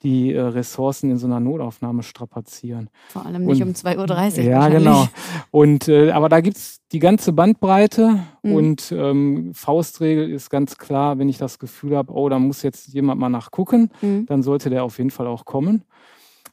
die 0.03 0.33
äh, 0.33 0.41
Ressourcen 0.41 1.09
in 1.11 1.17
so 1.17 1.27
einer 1.27 1.39
Notaufnahme 1.39 2.03
strapazieren. 2.03 2.89
Vor 3.09 3.25
allem 3.25 3.45
nicht 3.45 3.61
und, 3.61 3.69
um 3.69 3.73
2.30 3.73 4.37
Uhr. 4.39 4.43
Ja, 4.43 4.67
genau. 4.67 5.07
Und 5.51 5.87
äh, 5.87 6.11
aber 6.11 6.29
da 6.29 6.41
gibt's 6.41 6.81
die 6.91 6.99
ganze 6.99 7.33
Bandbreite 7.33 8.19
mhm. 8.43 8.53
und 8.53 8.91
ähm, 8.91 9.51
Faustregel 9.53 10.29
ist 10.29 10.49
ganz 10.49 10.77
klar, 10.77 11.17
wenn 11.17 11.29
ich 11.29 11.37
das 11.37 11.57
Gefühl 11.57 11.95
habe, 11.95 12.13
oh, 12.13 12.29
da 12.29 12.37
muss 12.37 12.61
jetzt 12.61 12.87
jemand 12.89 13.19
mal 13.19 13.29
nachgucken, 13.29 13.89
mhm. 14.01 14.25
dann 14.25 14.43
sollte 14.43 14.69
der 14.69 14.83
auf 14.83 14.97
jeden 14.97 15.11
Fall 15.11 15.27
auch 15.27 15.45
kommen. 15.45 15.83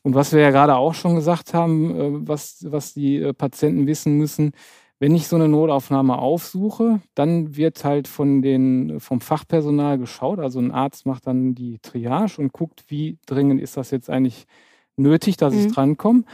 Und 0.03 0.15
was 0.15 0.33
wir 0.33 0.41
ja 0.41 0.51
gerade 0.51 0.77
auch 0.77 0.95
schon 0.95 1.15
gesagt 1.15 1.53
haben, 1.53 1.95
äh, 1.95 2.29
was, 2.29 2.65
was 2.69 2.95
die 2.95 3.17
äh, 3.17 3.33
Patienten 3.35 3.87
wissen 3.87 4.17
müssen, 4.17 4.53
wenn 5.01 5.15
ich 5.15 5.27
so 5.29 5.37
eine 5.37 5.49
Notaufnahme 5.49 6.19
aufsuche, 6.19 7.01
dann 7.15 7.57
wird 7.57 7.85
halt 7.85 8.07
von 8.07 8.43
den, 8.43 9.01
vom 9.01 9.23
Fachpersonal 9.23 9.99
geschaut. 9.99 10.39
Also 10.39 10.61
ein 10.61 10.71
Arzt 10.71 11.07
macht 11.07 11.27
dann 11.27 11.55
die 11.55 11.79
Triage 11.79 12.39
und 12.39 12.53
guckt, 12.53 12.85
wie 12.89 13.19
dringend 13.25 13.63
ist 13.63 13.79
das 13.79 13.91
jetzt 13.91 14.11
eigentlich 14.11 14.47
nötig, 14.97 15.39
dass 15.39 15.55
mhm. 15.55 15.61
ich 15.61 15.73
drankomme. 15.73 16.25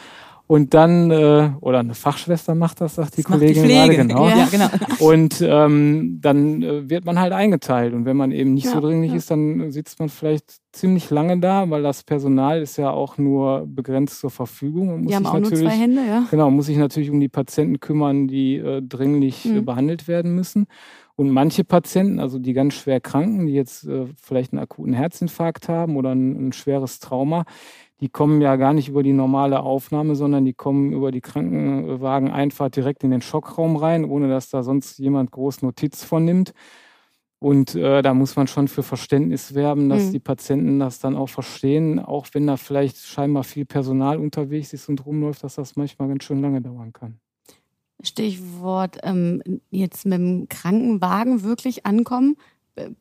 Und 0.49 0.75
dann, 0.75 1.11
äh, 1.11 1.51
oder 1.61 1.81
eine 1.81 1.95
Fachschwester 1.95 2.55
macht 2.55 2.81
das, 2.81 2.95
sagt 2.95 3.17
die 3.17 3.23
das 3.23 3.33
Kollegin 3.33 3.65
die 3.65 3.69
gerade, 3.69 3.97
genau. 3.97 4.29
Ja, 4.29 4.47
genau. 4.49 4.69
Und 5.01 5.41
ähm, 5.43 6.19
dann 6.21 6.63
äh, 6.63 6.89
wird 6.89 7.05
man 7.05 7.19
halt 7.19 7.33
eingeteilt. 7.33 7.95
Und 7.95 8.05
wenn 8.05 8.17
man 8.17 8.31
eben 8.31 8.55
nicht 8.55 8.67
ja, 8.67 8.73
so 8.73 8.81
dringlich 8.81 9.11
ja. 9.11 9.17
ist, 9.17 9.31
dann 9.31 9.73
sitzt 9.73 9.99
man 9.99 10.09
vielleicht 10.09 10.59
ziemlich 10.73 11.11
lange 11.11 11.41
da, 11.41 11.69
weil 11.69 11.83
das 11.83 12.05
Personal 12.05 12.63
ist 12.63 12.77
ja 12.77 12.91
auch 12.91 13.19
nur 13.19 13.67
begrenzt 13.67 14.21
zur 14.21 14.31
Verfügung. 14.31 14.95
Und 14.95 15.03
muss 15.03 15.11
die 15.11 15.17
haben 15.17 15.27
auch 15.27 15.39
nur 15.39 15.53
zwei 15.53 15.71
Hände, 15.71 16.03
ja. 16.07 16.27
Genau, 16.31 16.51
muss 16.51 16.67
sich 16.67 16.77
natürlich 16.77 17.11
um 17.11 17.19
die 17.19 17.29
Patienten 17.29 17.81
kümmern, 17.81 18.29
die 18.29 18.57
äh, 18.57 18.83
dringlich 18.83 19.47
äh, 19.47 19.49
mhm. 19.49 19.65
behandelt 19.65 20.07
werden 20.07 20.35
müssen. 20.37 20.67
Und 21.17 21.31
manche 21.31 21.65
Patienten, 21.65 22.21
also 22.21 22.39
die 22.39 22.53
ganz 22.53 22.75
schwer 22.75 23.01
Kranken, 23.01 23.47
die 23.47 23.55
jetzt 23.55 23.89
äh, 23.89 24.05
vielleicht 24.21 24.53
einen 24.53 24.63
akuten 24.63 24.93
Herzinfarkt 24.93 25.69
haben 25.69 25.97
oder 25.97 26.15
ein, 26.15 26.49
ein 26.49 26.53
schweres 26.53 26.99
Trauma, 26.99 27.47
die 28.01 28.09
kommen 28.09 28.41
ja 28.43 28.57
gar 28.57 28.75
nicht 28.75 28.89
über 28.89 29.03
die 29.03 29.13
normale 29.13 29.61
Aufnahme, 29.61 30.17
sondern 30.17 30.45
die 30.45 30.53
kommen 30.53 30.93
über 30.93 31.11
die 31.11 31.23
Krankenwageneinfahrt 31.23 32.77
direkt 32.77 33.05
in 33.05 33.11
den 33.11 33.23
Schockraum 33.23 33.77
rein, 33.77 34.05
ohne 34.05 34.29
dass 34.29 34.51
da 34.51 34.63
sonst 34.63 34.99
jemand 34.99 35.31
groß 35.31 35.63
Notiz 35.63 36.05
von 36.05 36.25
nimmt. 36.25 36.53
Und 37.39 37.75
äh, 37.75 38.03
da 38.03 38.15
muss 38.15 38.37
man 38.37 38.47
schon 38.47 38.69
für 38.69 38.83
Verständnis 38.83 39.55
werben, 39.55 39.89
dass 39.89 40.07
mhm. 40.07 40.13
die 40.13 40.21
Patienten 40.21 40.79
das 40.79 41.01
dann 41.01 41.17
auch 41.17 41.29
verstehen, 41.29 41.99
auch 41.99 42.27
wenn 42.33 42.47
da 42.47 42.57
vielleicht 42.57 42.99
scheinbar 42.99 43.45
viel 43.45 43.67
Personal 43.67 44.19
unterwegs 44.19 44.73
ist 44.73 44.89
und 44.89 45.05
rumläuft, 45.05 45.45
dass 45.45 45.57
das 45.57 45.77
manchmal 45.77 46.09
ganz 46.09 46.25
schön 46.25 46.41
lange 46.41 46.63
dauern 46.63 46.93
kann. 46.93 47.19
Stichwort 48.03 48.99
ähm, 49.03 49.43
jetzt 49.71 50.05
mit 50.07 50.19
dem 50.19 50.49
Krankenwagen 50.49 51.43
wirklich 51.43 51.87
ankommen 51.87 52.37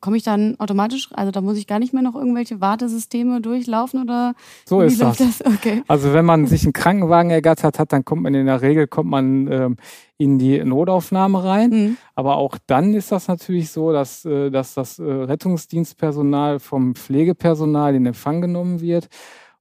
komme 0.00 0.16
ich 0.16 0.22
dann 0.22 0.58
automatisch, 0.58 1.08
also 1.12 1.30
da 1.30 1.40
muss 1.40 1.58
ich 1.58 1.66
gar 1.66 1.78
nicht 1.78 1.92
mehr 1.92 2.02
noch 2.02 2.14
irgendwelche 2.14 2.60
Wartesysteme 2.60 3.40
durchlaufen 3.40 4.02
oder 4.02 4.34
so 4.64 4.80
ist 4.80 5.00
das. 5.00 5.18
das? 5.18 5.44
Okay. 5.44 5.82
Also 5.88 6.12
wenn 6.12 6.24
man 6.24 6.46
sich 6.46 6.64
einen 6.64 6.72
Krankenwagen 6.72 7.30
ergattert 7.30 7.78
hat, 7.78 7.92
dann 7.92 8.04
kommt 8.04 8.22
man 8.22 8.34
in 8.34 8.46
der 8.46 8.62
Regel 8.62 8.86
kommt 8.86 9.10
man 9.10 9.50
ähm, 9.50 9.76
in 10.18 10.38
die 10.38 10.62
Notaufnahme 10.64 11.44
rein. 11.44 11.70
Mhm. 11.70 11.96
Aber 12.14 12.36
auch 12.36 12.56
dann 12.66 12.94
ist 12.94 13.12
das 13.12 13.28
natürlich 13.28 13.70
so, 13.70 13.92
dass, 13.92 14.24
äh, 14.24 14.50
dass 14.50 14.74
das 14.74 14.98
äh, 14.98 15.04
Rettungsdienstpersonal 15.04 16.58
vom 16.58 16.94
Pflegepersonal 16.94 17.94
in 17.94 18.06
Empfang 18.06 18.40
genommen 18.40 18.80
wird. 18.80 19.08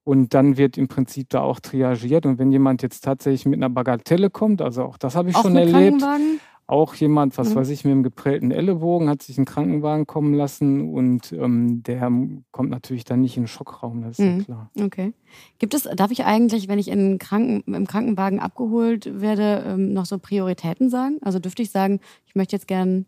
Und 0.03 0.36
dann 0.36 0.55
wird 0.55 0.77
im 0.77 0.88
Prinzip 0.88 1.29
da 1.29 1.41
auch 1.41 1.60
triagiert. 1.60 2.27
Und 2.27 2.38
wenn 2.38 2.51
jemand 2.51 2.84
jetzt 2.84 3.03
tatsächlich 3.03 3.45
mit 3.48 3.57
einer 3.57 3.72
Bagatelle 3.72 4.29
kommt, 4.29 4.62
also 4.62 4.84
auch 4.84 4.98
das 4.98 5.15
habe 5.15 5.31
ich 5.31 5.36
auch 5.36 5.41
schon 5.41 5.55
erlebt, 5.55 6.03
auch 6.67 6.95
jemand, 6.95 7.38
was 7.38 7.51
mhm. 7.51 7.55
weiß 7.55 7.69
ich, 7.69 7.84
mit 7.86 7.91
einem 7.91 8.03
geprellten 8.03 8.51
Ellenbogen, 8.51 9.07
hat 9.07 9.22
sich 9.22 9.38
einen 9.38 9.45
Krankenwagen 9.45 10.07
kommen 10.07 10.34
lassen 10.34 10.93
und 10.93 11.31
ähm, 11.31 11.84
der 11.84 12.12
kommt 12.51 12.69
natürlich 12.72 13.03
dann 13.03 13.22
nicht 13.22 13.38
in 13.38 13.43
den 13.43 13.48
Schockraum, 13.48 14.01
das 14.01 14.17
ist 14.17 14.25
mhm. 14.25 14.38
ja 14.39 14.43
klar. 14.43 14.72
Okay. 14.81 15.13
Gibt 15.60 15.74
es, 15.75 15.84
darf 15.84 16.12
ich 16.12 16.25
eigentlich, 16.25 16.67
wenn 16.67 16.79
ich 16.79 16.88
in 16.88 17.19
Kranken, 17.19 17.74
im 17.74 17.86
Krankenwagen 17.86 18.39
abgeholt 18.39 19.22
werde, 19.22 19.63
ähm, 19.67 19.93
noch 19.93 20.05
so 20.05 20.17
Prioritäten 20.17 20.89
sagen? 20.89 21.19
Also 21.22 21.39
dürfte 21.39 21.62
ich 21.62 21.69
sagen, 21.69 22.00
ich 22.25 22.36
möchte 22.36 22.55
jetzt 22.55 22.67
gern 22.67 23.05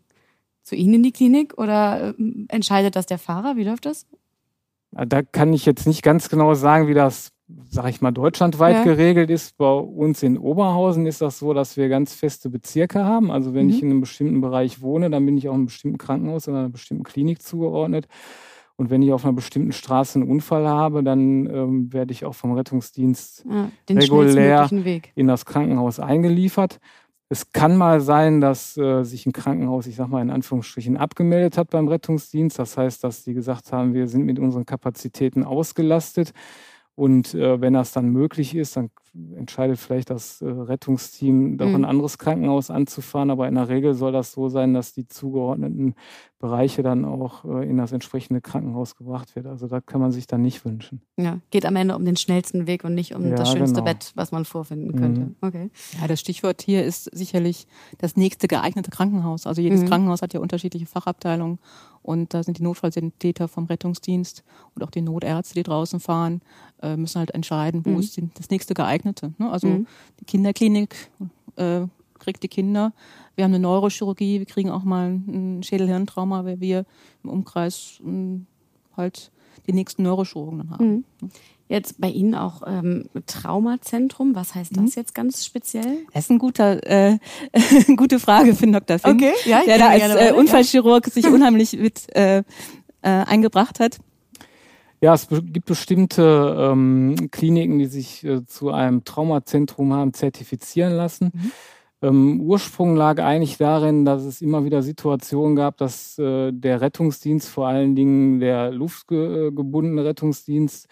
zu 0.62 0.76
Ihnen 0.76 0.94
in 0.94 1.02
die 1.02 1.12
Klinik 1.12 1.58
oder 1.58 2.10
äh, 2.10 2.14
entscheidet 2.48 2.94
das 2.94 3.06
der 3.06 3.18
Fahrer? 3.18 3.56
Wie 3.56 3.64
läuft 3.64 3.86
das? 3.86 4.06
Da 4.92 5.22
kann 5.22 5.52
ich 5.52 5.66
jetzt 5.66 5.86
nicht 5.86 6.02
ganz 6.02 6.28
genau 6.28 6.54
sagen, 6.54 6.86
wie 6.86 6.94
das 6.94 7.32
sag 7.70 7.88
ich 7.88 8.00
mal, 8.00 8.10
deutschlandweit 8.10 8.76
ja. 8.76 8.84
geregelt 8.84 9.30
ist. 9.30 9.56
Bei 9.56 9.72
uns 9.72 10.22
in 10.22 10.38
Oberhausen 10.38 11.06
ist 11.06 11.20
das 11.20 11.38
so, 11.38 11.54
dass 11.54 11.76
wir 11.76 11.88
ganz 11.88 12.14
feste 12.14 12.50
Bezirke 12.50 13.04
haben. 13.04 13.30
Also 13.30 13.54
wenn 13.54 13.66
mhm. 13.66 13.72
ich 13.72 13.82
in 13.82 13.90
einem 13.90 14.00
bestimmten 14.00 14.40
Bereich 14.40 14.82
wohne, 14.82 15.10
dann 15.10 15.24
bin 15.24 15.36
ich 15.38 15.48
auch 15.48 15.52
in 15.52 15.60
einem 15.60 15.66
bestimmten 15.66 15.98
Krankenhaus 15.98 16.48
oder 16.48 16.58
einer 16.58 16.68
bestimmten 16.68 17.04
Klinik 17.04 17.42
zugeordnet. 17.42 18.06
Und 18.76 18.90
wenn 18.90 19.02
ich 19.02 19.12
auf 19.12 19.24
einer 19.24 19.34
bestimmten 19.34 19.72
Straße 19.72 20.20
einen 20.20 20.30
Unfall 20.30 20.68
habe, 20.68 21.02
dann 21.02 21.46
ähm, 21.46 21.92
werde 21.92 22.12
ich 22.12 22.24
auch 22.24 22.34
vom 22.34 22.52
Rettungsdienst 22.52 23.44
ja, 23.50 23.70
regulär 23.90 24.68
in 25.16 25.26
das 25.26 25.44
Krankenhaus 25.44 25.98
eingeliefert. 25.98 26.78
Es 27.28 27.52
kann 27.52 27.76
mal 27.76 28.00
sein, 28.00 28.40
dass 28.40 28.76
äh, 28.78 29.02
sich 29.02 29.26
ein 29.26 29.32
Krankenhaus, 29.32 29.86
ich 29.86 29.96
sag 29.96 30.08
mal 30.08 30.22
in 30.22 30.30
Anführungsstrichen, 30.30 30.96
abgemeldet 30.96 31.58
hat 31.58 31.70
beim 31.70 31.88
Rettungsdienst. 31.88 32.58
Das 32.58 32.78
heißt, 32.78 33.02
dass 33.02 33.24
die 33.24 33.34
gesagt 33.34 33.72
haben, 33.72 33.94
wir 33.94 34.06
sind 34.06 34.24
mit 34.24 34.38
unseren 34.38 34.64
Kapazitäten 34.64 35.44
ausgelastet. 35.44 36.32
Und 36.98 37.32
äh, 37.32 37.60
wenn 37.60 37.74
das 37.74 37.92
dann 37.92 38.08
möglich 38.08 38.56
ist, 38.56 38.76
dann 38.76 38.90
entscheidet 39.36 39.78
vielleicht 39.78 40.10
das 40.10 40.40
äh, 40.42 40.48
Rettungsteam, 40.48 41.58
doch 41.58 41.66
mhm. 41.66 41.76
ein 41.76 41.84
anderes 41.84 42.18
Krankenhaus 42.18 42.70
anzufahren. 42.70 43.30
Aber 43.30 43.48
in 43.48 43.54
der 43.54 43.68
Regel 43.68 43.94
soll 43.94 44.12
das 44.12 44.32
so 44.32 44.48
sein, 44.48 44.74
dass 44.74 44.92
die 44.92 45.06
zugeordneten 45.06 45.94
Bereiche 46.38 46.84
dann 46.84 47.04
auch 47.04 47.44
äh, 47.44 47.68
in 47.68 47.78
das 47.78 47.90
entsprechende 47.90 48.40
Krankenhaus 48.40 48.96
gebracht 48.96 49.34
wird. 49.34 49.46
Also 49.46 49.66
da 49.66 49.80
kann 49.80 50.00
man 50.00 50.12
sich 50.12 50.28
dann 50.28 50.42
nicht 50.42 50.64
wünschen. 50.64 51.02
Ja, 51.16 51.40
geht 51.50 51.66
am 51.66 51.74
Ende 51.74 51.96
um 51.96 52.04
den 52.04 52.16
schnellsten 52.16 52.68
Weg 52.68 52.84
und 52.84 52.94
nicht 52.94 53.14
um 53.14 53.26
ja, 53.28 53.34
das 53.34 53.50
schönste 53.50 53.80
genau. 53.80 53.86
Bett, 53.86 54.12
was 54.14 54.30
man 54.30 54.44
vorfinden 54.44 54.94
könnte. 54.94 55.20
Mhm. 55.22 55.36
Okay. 55.40 55.70
Ja, 56.00 56.06
das 56.06 56.20
Stichwort 56.20 56.62
hier 56.62 56.84
ist 56.84 57.04
sicherlich 57.04 57.66
das 57.98 58.16
nächste 58.16 58.46
geeignete 58.46 58.90
Krankenhaus. 58.90 59.46
Also 59.48 59.60
jedes 59.60 59.82
mhm. 59.82 59.86
Krankenhaus 59.86 60.22
hat 60.22 60.32
ja 60.32 60.38
unterschiedliche 60.38 60.86
Fachabteilungen 60.86 61.58
und 62.02 62.32
da 62.34 62.42
sind 62.44 62.58
die 62.58 62.62
Notfallsanitäter 62.62 63.48
vom 63.48 63.66
Rettungsdienst 63.66 64.44
und 64.74 64.84
auch 64.84 64.90
die 64.90 65.02
Notärzte, 65.02 65.54
die 65.54 65.64
draußen 65.64 65.98
fahren, 65.98 66.40
äh, 66.80 66.96
müssen 66.96 67.18
halt 67.18 67.32
entscheiden, 67.32 67.84
wo 67.84 67.90
mhm. 67.90 67.98
ist 67.98 68.20
das 68.34 68.50
nächste 68.50 68.74
geeignete. 68.74 69.07
Ne? 69.38 69.50
Also 69.50 69.66
mhm. 69.66 69.86
die 70.20 70.24
Kinderklinik 70.24 71.10
äh, 71.56 71.82
kriegt 72.18 72.42
die 72.42 72.48
Kinder. 72.48 72.92
Wir 73.34 73.44
haben 73.44 73.52
eine 73.52 73.60
Neurochirurgie, 73.60 74.40
wir 74.40 74.46
kriegen 74.46 74.70
auch 74.70 74.82
mal 74.82 75.10
ein 75.10 75.62
Schädelhirntrauma, 75.62 76.44
weil 76.44 76.60
wir 76.60 76.84
im 77.22 77.30
Umkreis 77.30 78.00
äh, 78.04 78.40
halt 78.96 79.30
die 79.66 79.72
nächsten 79.72 80.02
Neurochirurgen 80.02 80.58
dann 80.58 80.70
haben. 80.70 80.86
Mhm. 80.86 81.04
Ne? 81.20 81.30
Jetzt 81.68 82.00
bei 82.00 82.08
Ihnen 82.08 82.34
auch 82.34 82.62
ähm, 82.66 83.10
Traumazentrum. 83.26 84.34
Was 84.34 84.54
heißt 84.54 84.74
das 84.74 84.82
mhm. 84.82 84.92
jetzt 84.96 85.14
ganz 85.14 85.44
speziell? 85.44 85.98
Das 86.14 86.24
ist 86.24 86.30
ein 86.30 86.38
guter, 86.38 86.82
äh, 86.86 87.18
gute 87.96 88.18
Frage 88.18 88.54
für 88.54 88.64
den 88.64 88.72
Dr. 88.72 88.98
Finn, 88.98 89.16
okay. 89.16 89.32
ja, 89.44 89.62
der 89.64 89.78
da 89.78 89.88
als 89.88 90.02
äh, 90.02 90.32
Unfallchirurg 90.32 91.06
ja. 91.06 91.12
sich 91.12 91.26
unheimlich 91.30 91.74
mit 91.74 92.14
äh, 92.16 92.38
äh, 92.38 92.42
eingebracht 93.02 93.80
hat. 93.80 93.98
Ja, 95.00 95.14
es 95.14 95.28
gibt 95.28 95.66
bestimmte 95.66 96.56
ähm, 96.58 97.28
Kliniken, 97.30 97.78
die 97.78 97.86
sich 97.86 98.24
äh, 98.24 98.44
zu 98.44 98.70
einem 98.70 99.04
Traumazentrum 99.04 99.92
haben 99.92 100.12
zertifizieren 100.12 100.94
lassen. 100.94 101.30
Mhm. 101.34 101.52
Ähm, 102.00 102.40
Ursprung 102.40 102.94
lag 102.94 103.20
eigentlich 103.20 103.58
darin, 103.58 104.04
dass 104.04 104.22
es 104.22 104.40
immer 104.40 104.64
wieder 104.64 104.82
Situationen 104.82 105.56
gab, 105.56 105.76
dass 105.78 106.18
äh, 106.18 106.52
der 106.52 106.80
Rettungsdienst, 106.80 107.48
vor 107.48 107.66
allen 107.66 107.96
Dingen 107.96 108.38
der 108.38 108.70
luftgebundene 108.70 110.04
Rettungsdienst, 110.04 110.86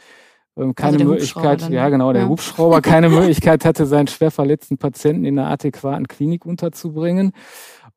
ähm, 0.56 0.74
keine 0.74 0.98
also 0.98 1.10
Möglichkeit, 1.10 1.62
dann, 1.62 1.72
ja 1.72 1.88
genau, 1.90 2.12
der 2.12 2.22
ja. 2.22 2.28
Hubschrauber 2.28 2.80
keine 2.80 3.08
Möglichkeit 3.08 3.64
hatte, 3.64 3.86
seinen 3.86 4.08
schwer 4.08 4.30
verletzten 4.32 4.78
Patienten 4.78 5.24
in 5.24 5.38
einer 5.38 5.48
adäquaten 5.48 6.08
Klinik 6.08 6.44
unterzubringen. 6.44 7.32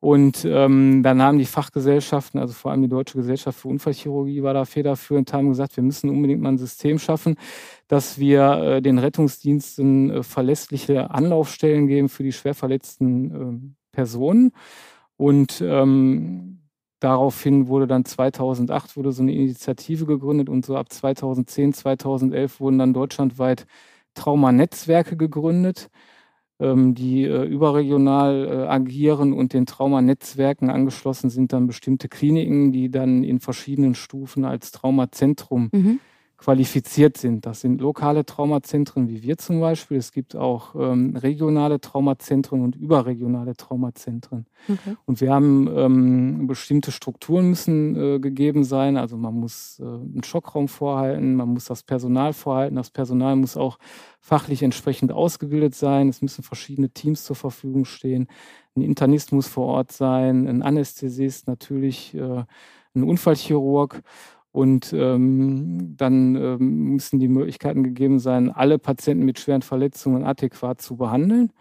Und 0.01 0.45
ähm, 0.45 1.03
dann 1.03 1.21
haben 1.21 1.39
die 1.39 1.45
Fachgesellschaften, 1.45 2.39
also 2.39 2.53
vor 2.53 2.71
allem 2.71 2.81
die 2.81 2.87
Deutsche 2.87 3.17
Gesellschaft 3.17 3.59
für 3.59 3.67
Unfallchirurgie 3.67 4.43
war 4.43 4.53
da 4.53 4.63
federführend, 4.63 5.33
haben 5.33 5.49
gesagt, 5.49 5.75
wir 5.75 5.83
müssen 5.83 6.09
unbedingt 6.09 6.41
mal 6.41 6.49
ein 6.49 6.57
System 6.57 6.99
schaffen, 6.99 7.35
dass 7.89 8.17
wir 8.17 8.51
äh, 8.51 8.81
den 8.81 8.97
Rettungsdiensten 8.97 10.09
äh, 10.09 10.23
verlässliche 10.23 11.11
Anlaufstellen 11.11 11.87
geben 11.87 12.07
für 12.07 12.23
die 12.23 12.31
schwer 12.31 12.53
verletzten 12.53 13.31
äh, 13.31 13.75
Personen. 13.91 14.53
Und 15.17 15.61
ähm, 15.65 16.61
daraufhin 17.01 17.67
wurde 17.67 17.87
dann 17.87 18.05
2008 18.05 18.95
wurde 18.95 19.11
so 19.11 19.21
eine 19.21 19.33
Initiative 19.33 20.05
gegründet 20.05 20.47
und 20.47 20.65
so 20.65 20.77
ab 20.77 20.93
2010, 20.93 21.73
2011 21.73 22.61
wurden 22.61 22.79
dann 22.79 22.93
deutschlandweit 22.93 23.65
Traumanetzwerke 24.13 25.17
gegründet 25.17 25.89
die 26.59 27.23
äh, 27.23 27.45
überregional 27.45 28.45
äh, 28.45 28.67
agieren 28.67 29.33
und 29.33 29.53
den 29.53 29.65
Traumanetzwerken 29.65 30.69
angeschlossen 30.69 31.29
sind 31.29 31.53
dann 31.53 31.67
bestimmte 31.67 32.09
Kliniken, 32.09 32.71
die 32.71 32.91
dann 32.91 33.23
in 33.23 33.39
verschiedenen 33.39 33.95
Stufen 33.95 34.43
als 34.43 34.71
Traumazentrum 34.71 35.69
mhm. 35.71 35.99
Qualifiziert 36.39 37.17
sind. 37.17 37.45
Das 37.45 37.59
sind 37.59 37.81
lokale 37.81 38.25
Traumazentren 38.25 39.09
wie 39.09 39.23
wir 39.23 39.37
zum 39.37 39.59
Beispiel. 39.59 39.97
Es 39.97 40.13
gibt 40.13 40.37
auch 40.37 40.73
ähm, 40.73 41.15
regionale 41.17 41.81
Traumazentren 41.81 42.61
und 42.61 42.77
überregionale 42.77 43.55
Traumazentren. 43.57 44.45
Okay. 44.69 44.95
Und 45.05 45.19
wir 45.19 45.33
haben 45.33 45.67
ähm, 45.75 46.47
bestimmte 46.47 46.93
Strukturen 46.93 47.49
müssen 47.49 47.95
äh, 47.95 48.19
gegeben 48.19 48.63
sein. 48.63 48.95
Also 48.95 49.17
man 49.17 49.33
muss 49.33 49.79
äh, 49.79 49.83
einen 49.83 50.23
Schockraum 50.23 50.69
vorhalten, 50.69 51.35
man 51.35 51.49
muss 51.49 51.65
das 51.65 51.83
Personal 51.83 52.31
vorhalten. 52.31 52.77
Das 52.77 52.89
Personal 52.89 53.35
muss 53.35 53.57
auch 53.57 53.77
fachlich 54.21 54.63
entsprechend 54.63 55.11
ausgebildet 55.11 55.75
sein. 55.75 56.07
Es 56.07 56.21
müssen 56.21 56.43
verschiedene 56.43 56.89
Teams 56.89 57.25
zur 57.25 57.35
Verfügung 57.35 57.83
stehen. 57.83 58.27
Ein 58.77 58.81
Internist 58.81 59.33
muss 59.33 59.47
vor 59.47 59.65
Ort 59.65 59.91
sein, 59.91 60.47
ein 60.47 60.61
Anästhesist 60.61 61.47
natürlich, 61.47 62.13
äh, 62.15 62.45
ein 62.95 63.03
Unfallchirurg. 63.03 64.01
Und 64.59 64.91
ähm, 64.91 65.95
dann 65.95 66.35
ähm, 66.35 66.83
müssen 66.91 67.17
die 67.17 67.29
Möglichkeiten 67.29 67.81
gegeben 67.81 68.19
sein, 68.19 68.51
alle 68.51 68.77
Patienten 68.77 69.23
mit 69.23 69.39
schweren 69.39 69.61
Verletzungen 69.61 70.25
adäquat 70.25 70.81
zu 70.81 70.97
behandeln. 70.97 71.53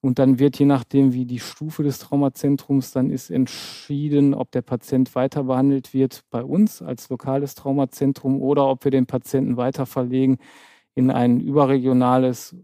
Und 0.00 0.18
dann 0.18 0.40
wird, 0.40 0.58
je 0.58 0.66
nachdem, 0.66 1.12
wie 1.12 1.24
die 1.24 1.38
Stufe 1.38 1.84
des 1.84 2.00
Traumazentrums 2.00 2.90
dann 2.90 3.10
ist, 3.10 3.30
entschieden, 3.30 4.34
ob 4.34 4.50
der 4.50 4.62
Patient 4.62 5.14
weiter 5.14 5.44
behandelt 5.44 5.94
wird 5.94 6.24
bei 6.30 6.42
uns 6.42 6.82
als 6.82 7.08
lokales 7.10 7.54
Traumazentrum 7.54 8.42
oder 8.42 8.66
ob 8.66 8.82
wir 8.82 8.90
den 8.90 9.06
Patienten 9.06 9.56
weiter 9.56 9.86
verlegen 9.86 10.38
in 10.96 11.12
ein 11.12 11.38
überregionales 11.38 12.56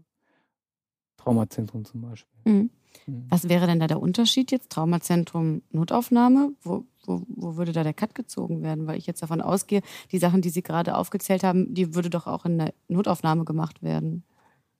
Traumazentrum 1.15 1.85
zum 1.85 2.01
Beispiel. 2.01 2.41
Mhm. 2.43 2.69
mhm. 3.05 3.27
Was 3.29 3.47
wäre 3.47 3.65
denn 3.65 3.79
da 3.79 3.87
der 3.87 4.01
Unterschied 4.01 4.51
jetzt? 4.51 4.71
Traumazentrum 4.71 5.61
Notaufnahme? 5.71 6.51
Wo, 6.63 6.83
wo, 7.05 7.23
wo 7.27 7.55
würde 7.55 7.71
da 7.71 7.83
der 7.83 7.93
Cut 7.93 8.15
gezogen 8.15 8.61
werden? 8.61 8.87
Weil 8.87 8.97
ich 8.97 9.07
jetzt 9.07 9.21
davon 9.21 9.41
ausgehe, 9.41 9.81
die 10.11 10.17
Sachen, 10.17 10.41
die 10.41 10.49
Sie 10.49 10.63
gerade 10.63 10.95
aufgezählt 10.95 11.43
haben, 11.43 11.73
die 11.73 11.95
würde 11.95 12.09
doch 12.09 12.27
auch 12.27 12.45
in 12.45 12.57
der 12.57 12.73
Notaufnahme 12.87 13.45
gemacht 13.45 13.81
werden. 13.83 14.23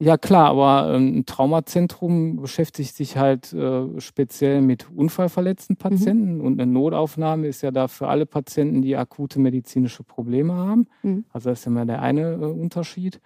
Ja 0.01 0.17
klar, 0.17 0.51
aber 0.51 0.93
ähm, 0.95 1.17
ein 1.17 1.25
Traumazentrum 1.25 2.37
beschäftigt 2.37 2.95
sich 2.95 3.17
halt 3.17 3.51
äh, 3.51 3.99
speziell 3.99 4.61
mit 4.61 4.89
unfallverletzten 4.89 5.73
mhm. 5.73 5.77
Patienten 5.77 6.35
mhm. 6.37 6.45
und 6.45 6.61
eine 6.61 6.71
Notaufnahme 6.71 7.47
ist 7.47 7.61
ja 7.61 7.71
da 7.71 7.89
für 7.89 8.07
alle 8.07 8.25
Patienten, 8.25 8.81
die 8.81 8.95
akute 8.95 9.39
medizinische 9.39 10.03
Probleme 10.03 10.53
haben. 10.53 10.87
Mhm. 11.03 11.25
Also 11.33 11.49
das 11.49 11.59
ist 11.59 11.65
ja 11.65 11.71
mal 11.71 11.85
der 11.85 12.01
eine 12.01 12.31
äh, 12.31 12.45
Unterschied. 12.45 13.19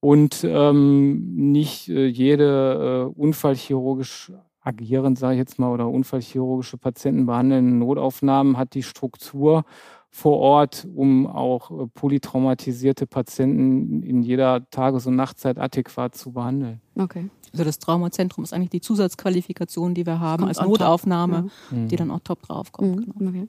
Und 0.00 0.44
ähm, 0.44 1.52
nicht 1.52 1.88
äh, 1.88 2.06
jede 2.06 3.08
äh, 3.14 3.20
unfallchirurgisch 3.20 4.32
agierend, 4.66 5.18
sage 5.18 5.34
ich 5.34 5.38
jetzt 5.38 5.58
mal, 5.58 5.70
oder 5.70 5.88
unfallchirurgische 5.88 6.76
Patienten 6.76 7.26
behandelnde 7.26 7.76
Notaufnahmen 7.76 8.56
hat 8.56 8.74
die 8.74 8.82
Struktur 8.82 9.64
vor 10.10 10.38
Ort, 10.38 10.86
um 10.94 11.26
auch 11.26 11.70
äh, 11.70 11.86
polytraumatisierte 11.88 13.06
Patienten 13.06 14.02
in 14.02 14.22
jeder 14.22 14.68
Tages- 14.70 15.06
und 15.06 15.14
Nachtzeit 15.14 15.58
adäquat 15.58 16.14
zu 16.14 16.32
behandeln. 16.32 16.80
Okay. 16.98 17.28
Also 17.52 17.64
das 17.64 17.78
Traumazentrum 17.78 18.42
ist 18.42 18.52
eigentlich 18.52 18.70
die 18.70 18.80
Zusatzqualifikation, 18.80 19.94
die 19.94 20.06
wir 20.06 20.20
haben 20.20 20.44
als 20.44 20.60
Notaufnahme, 20.60 21.48
ja. 21.70 21.86
die 21.86 21.96
dann 21.96 22.10
auch 22.10 22.20
top 22.20 22.42
draufkommt. 22.42 23.06
Mhm. 23.08 23.12
Genau. 23.18 23.30
Okay. 23.30 23.48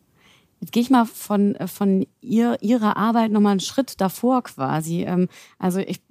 Jetzt 0.59 0.71
gehe 0.71 0.81
ich 0.81 0.89
mal 0.89 1.05
von, 1.05 1.55
äh, 1.55 1.67
von 1.67 2.05
ihr, 2.21 2.57
ihrer 2.61 2.97
Arbeit 2.97 3.31
nochmal 3.31 3.51
einen 3.51 3.59
Schritt 3.59 4.01
davor 4.01 4.43
quasi. 4.43 5.03
Ähm, 5.03 5.29
also 5.59 5.79
ich 5.79 6.01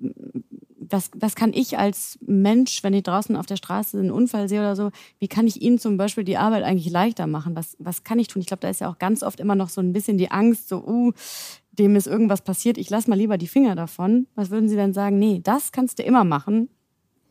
was, 0.91 1.11
was 1.15 1.35
kann 1.35 1.53
ich 1.53 1.79
als 1.79 2.19
Mensch, 2.27 2.83
wenn 2.83 2.95
ich 2.95 3.03
draußen 3.03 3.37
auf 3.37 3.47
der 3.47 3.57
Straße 3.57 3.99
einen 3.99 4.11
Unfall 4.11 4.49
sehe 4.49 4.61
oder 4.61 4.77
so, 4.77 4.91
wie 5.19 5.29
kann 5.29 5.47
ich 5.47 5.63
Ihnen 5.63 5.79
zum 5.79 5.97
Beispiel 5.97 6.25
die 6.25 6.37
Arbeit 6.37 6.65
eigentlich 6.65 6.91
leichter 6.91 7.27
machen? 7.27 7.57
Was, 7.57 7.77
was 7.79 8.05
kann 8.05 8.19
ich 8.19 8.29
tun? 8.29 8.41
Ich 8.41 8.47
glaube, 8.47 8.61
da 8.61 8.69
ist 8.69 8.81
ja 8.81 8.91
auch 8.91 8.99
ganz 8.99 9.23
oft 9.23 9.41
immer 9.41 9.55
noch 9.55 9.69
so 9.69 9.81
ein 9.81 9.93
bisschen 9.93 10.19
die 10.19 10.31
Angst, 10.31 10.69
so, 10.69 10.85
uh, 10.85 11.13
dem 11.73 11.97
ist 11.97 12.07
irgendwas 12.07 12.43
passiert, 12.43 12.79
ich 12.79 12.89
lasse 12.91 13.11
mal 13.11 13.17
lieber 13.17 13.39
die 13.39 13.49
Finger 13.49 13.75
davon. 13.75 14.27
Was 14.35 14.51
würden 14.51 14.69
Sie 14.69 14.77
denn 14.77 14.95
sagen? 14.95 15.19
Nee, 15.19 15.41
das 15.43 15.73
kannst 15.73 15.99
du 15.99 16.03
immer 16.03 16.25
machen 16.25 16.71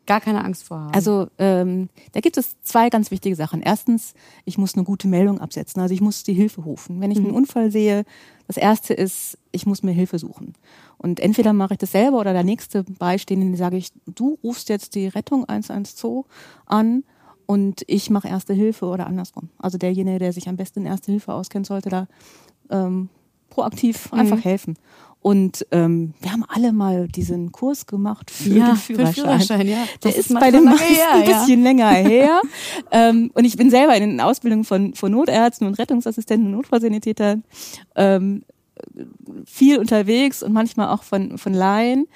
gar 0.05 0.21
keine 0.21 0.43
Angst 0.43 0.63
vor 0.65 0.79
haben. 0.79 0.93
Also 0.93 1.27
ähm, 1.37 1.89
da 2.11 2.19
gibt 2.19 2.37
es 2.37 2.61
zwei 2.61 2.89
ganz 2.89 3.11
wichtige 3.11 3.35
Sachen. 3.35 3.61
Erstens, 3.61 4.13
ich 4.45 4.57
muss 4.57 4.75
eine 4.75 4.83
gute 4.83 5.07
Meldung 5.07 5.39
absetzen. 5.39 5.81
Also 5.81 5.93
ich 5.93 6.01
muss 6.01 6.23
die 6.23 6.33
Hilfe 6.33 6.61
rufen. 6.61 7.01
Wenn 7.01 7.11
ich 7.11 7.17
einen 7.17 7.29
mhm. 7.29 7.35
Unfall 7.35 7.71
sehe, 7.71 8.05
das 8.47 8.57
erste 8.57 8.93
ist, 8.93 9.37
ich 9.51 9.65
muss 9.65 9.83
mir 9.83 9.91
Hilfe 9.91 10.19
suchen. 10.19 10.53
Und 10.97 11.19
entweder 11.19 11.53
mache 11.53 11.73
ich 11.73 11.79
das 11.79 11.91
selber 11.91 12.19
oder 12.19 12.33
der 12.33 12.43
nächste 12.43 12.83
Beistehende 12.83 13.57
sage 13.57 13.77
ich, 13.77 13.91
du 14.05 14.37
rufst 14.43 14.69
jetzt 14.69 14.95
die 14.95 15.07
Rettung 15.07 15.45
112 15.45 16.25
an 16.65 17.03
und 17.45 17.83
ich 17.87 18.09
mache 18.09 18.27
Erste 18.27 18.53
Hilfe 18.53 18.85
oder 18.85 19.07
andersrum. 19.07 19.49
Also 19.57 19.77
derjenige, 19.77 20.19
der 20.19 20.33
sich 20.33 20.47
am 20.47 20.57
besten 20.57 20.81
in 20.81 20.85
Erste 20.85 21.11
Hilfe 21.11 21.33
auskennt, 21.33 21.67
sollte 21.67 21.89
da 21.89 22.07
ähm, 22.69 23.09
proaktiv 23.49 24.11
einfach 24.13 24.37
mhm. 24.37 24.41
helfen. 24.41 24.75
Und 25.25 25.65
ähm, 25.71 26.13
wir 26.21 26.31
haben 26.31 26.45
alle 26.47 26.71
mal 26.71 27.07
diesen 27.07 27.51
Kurs 27.51 27.87
gemacht 27.87 28.29
für 28.29 28.47
ja, 28.47 28.67
den 28.67 28.75
Führerschein. 28.75 29.13
Für 29.15 29.21
Führerschein 29.21 29.67
ja. 29.67 29.83
Der 30.03 30.15
ist, 30.15 30.29
ist 30.29 30.39
bei 30.39 30.51
den 30.51 30.65
meisten 30.65 30.85
her, 30.85 31.13
ein 31.13 31.25
bisschen 31.25 31.61
ja. 31.61 31.63
länger 31.63 31.89
her. 31.93 32.41
ähm, 32.91 33.31
und 33.33 33.43
ich 33.43 33.57
bin 33.57 33.71
selber 33.71 33.95
in 33.95 34.07
den 34.07 34.21
Ausbildungen 34.21 34.65
von, 34.65 34.93
von 34.93 35.11
Notärzten 35.11 35.65
und 35.65 35.79
Rettungsassistenten 35.79 36.49
und 36.49 36.53
Notfallsanitätern 36.53 37.43
ähm, 37.95 38.43
viel 39.47 39.79
unterwegs 39.79 40.43
und 40.43 40.53
manchmal 40.53 40.89
auch 40.89 41.01
von, 41.01 41.39
von 41.39 41.55
Laien. 41.55 42.07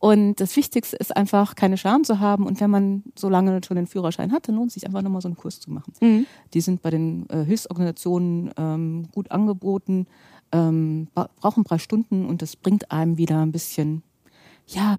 Und 0.00 0.40
das 0.40 0.56
Wichtigste 0.56 0.96
ist 0.96 1.16
einfach, 1.16 1.54
keine 1.54 1.78
Scham 1.78 2.02
zu 2.02 2.18
haben. 2.18 2.46
Und 2.46 2.60
wenn 2.60 2.70
man 2.70 3.04
so 3.14 3.28
lange 3.28 3.60
schon 3.64 3.76
den 3.76 3.86
Führerschein 3.86 4.32
hat, 4.32 4.48
dann 4.48 4.56
lohnt 4.56 4.68
es 4.68 4.74
sich 4.74 4.86
einfach 4.86 5.02
nochmal 5.02 5.22
so 5.22 5.28
einen 5.28 5.36
Kurs 5.36 5.60
zu 5.60 5.70
machen. 5.70 5.92
Mhm. 6.00 6.26
Die 6.52 6.60
sind 6.60 6.82
bei 6.82 6.90
den 6.90 7.28
äh, 7.30 7.44
Hilfsorganisationen 7.44 8.50
ähm, 8.58 9.06
gut 9.12 9.30
angeboten 9.30 10.08
ähm, 10.52 11.08
brauchen 11.14 11.60
ein 11.60 11.64
paar 11.64 11.78
Stunden 11.78 12.26
und 12.26 12.42
das 12.42 12.56
bringt 12.56 12.90
einem 12.90 13.18
wieder 13.18 13.40
ein 13.40 13.52
bisschen, 13.52 14.02
ja, 14.66 14.96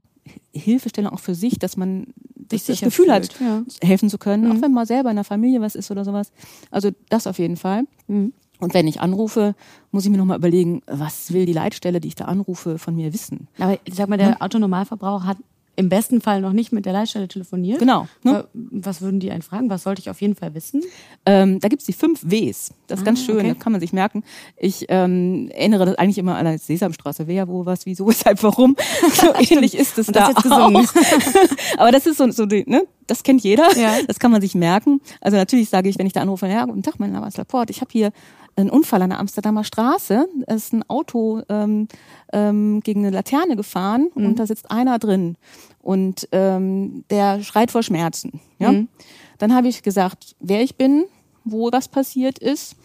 Hilfestellung 0.53 1.13
auch 1.13 1.19
für 1.19 1.35
sich, 1.35 1.57
dass 1.59 1.77
man 1.77 2.07
das, 2.35 2.65
das 2.65 2.79
Gefühl 2.79 3.05
fühlt, 3.05 3.09
hat, 3.09 3.39
ja. 3.39 3.63
helfen 3.81 4.09
zu 4.09 4.17
können, 4.17 4.45
mhm. 4.45 4.51
auch 4.51 4.61
wenn 4.61 4.73
mal 4.73 4.85
selber 4.85 5.09
in 5.09 5.15
der 5.15 5.25
Familie 5.25 5.61
was 5.61 5.75
ist 5.75 5.91
oder 5.91 6.03
sowas. 6.05 6.31
Also 6.71 6.91
das 7.09 7.27
auf 7.27 7.39
jeden 7.39 7.57
Fall. 7.57 7.83
Mhm. 8.07 8.33
Und 8.59 8.73
wenn 8.73 8.87
ich 8.87 9.01
anrufe, 9.01 9.55
muss 9.91 10.05
ich 10.05 10.11
mir 10.11 10.17
nochmal 10.17 10.37
überlegen, 10.37 10.81
was 10.87 11.31
will 11.31 11.45
die 11.45 11.53
Leitstelle, 11.53 12.01
die 12.01 12.07
ich 12.07 12.15
da 12.15 12.25
anrufe, 12.25 12.79
von 12.79 12.95
mir 12.95 13.13
wissen. 13.13 13.47
Aber 13.59 13.77
ich 13.83 13.93
sag 13.93 14.09
mal, 14.09 14.17
der 14.17 14.41
Autonormalverbraucher 14.41 15.25
hat 15.25 15.37
im 15.77 15.89
besten 15.89 16.21
Fall 16.21 16.41
noch 16.41 16.53
nicht 16.53 16.73
mit 16.73 16.85
der 16.87 16.93
Leitstelle 16.93 17.27
telefoniert. 17.27 17.77
Genau. 17.77 18.07
Ne? 18.23 18.47
Was 18.53 19.01
würden 19.01 19.19
die 19.19 19.31
einen 19.31 19.43
fragen? 19.43 19.69
Was 19.69 19.83
sollte 19.83 20.01
ich 20.01 20.09
auf 20.09 20.19
jeden 20.21 20.35
Fall 20.35 20.55
wissen? 20.55 20.81
Ähm, 21.25 21.59
da 21.59 21.67
gibt's 21.67 21.85
die 21.85 21.93
fünf 21.93 22.23
Ws. 22.23 22.71
Das 22.87 22.99
ist 22.99 23.03
ah, 23.03 23.05
ganz 23.05 23.23
schön, 23.23 23.37
okay. 23.37 23.49
das 23.49 23.59
kann 23.59 23.71
man 23.71 23.79
sich 23.79 23.93
merken. 23.93 24.23
Ich 24.57 24.87
ähm, 24.89 25.49
erinnere 25.53 25.85
das 25.85 25.95
eigentlich 25.95 26.17
immer 26.17 26.35
an 26.35 26.51
die 26.51 26.57
Sesamstraße. 26.57 27.27
Wer, 27.27 27.47
wo, 27.47 27.65
was, 27.65 27.85
wieso, 27.85 28.07
weshalb, 28.07 28.41
warum. 28.41 28.75
so 29.13 29.27
ähnlich 29.53 29.77
ist 29.77 29.99
es 29.99 30.07
da 30.07 30.29
auch. 30.29 30.83
Aber 31.77 31.91
das 31.91 32.07
ist 32.07 32.17
so, 32.17 32.29
so 32.31 32.47
die, 32.47 32.63
ne? 32.67 32.87
das 33.05 33.21
kennt 33.21 33.43
jeder. 33.43 33.77
Ja. 33.77 33.97
Das 34.07 34.17
kann 34.17 34.31
man 34.31 34.41
sich 34.41 34.55
merken. 34.55 34.99
Also 35.21 35.37
natürlich 35.37 35.69
sage 35.69 35.89
ich, 35.89 35.99
wenn 35.99 36.07
ich 36.07 36.13
da 36.13 36.21
anrufe, 36.21 36.47
ja, 36.47 36.65
guten 36.65 36.81
Tag, 36.81 36.99
mein 36.99 37.11
Name 37.11 37.27
ist 37.27 37.37
Laporte. 37.37 37.71
Ich 37.71 37.81
habe 37.81 37.91
hier 37.91 38.11
einen 38.57 38.69
Unfall 38.69 39.01
an 39.01 39.11
der 39.11 39.19
Amsterdamer 39.19 39.63
Straße. 39.63 40.27
Es 40.47 40.65
ist 40.65 40.73
ein 40.73 40.89
Auto 40.89 41.41
ähm, 41.47 41.87
ähm, 42.33 42.81
gegen 42.81 43.05
eine 43.05 43.15
Laterne 43.15 43.55
gefahren 43.55 44.09
mhm. 44.15 44.25
und 44.25 44.39
da 44.39 44.47
sitzt 44.47 44.71
einer 44.71 44.99
drin 44.99 45.37
und 45.81 46.27
ähm, 46.31 47.05
der 47.09 47.41
schreit 47.43 47.71
vor 47.71 47.83
Schmerzen. 47.83 48.41
Ja? 48.59 48.71
Mhm. 48.71 48.89
Dann 49.37 49.53
habe 49.53 49.67
ich 49.67 49.83
gesagt, 49.83 50.35
wer 50.39 50.63
ich 50.63 50.75
bin, 50.75 51.05
wo 51.45 51.71
was 51.71 51.87
passiert 51.87 52.39
ist, 52.39 52.75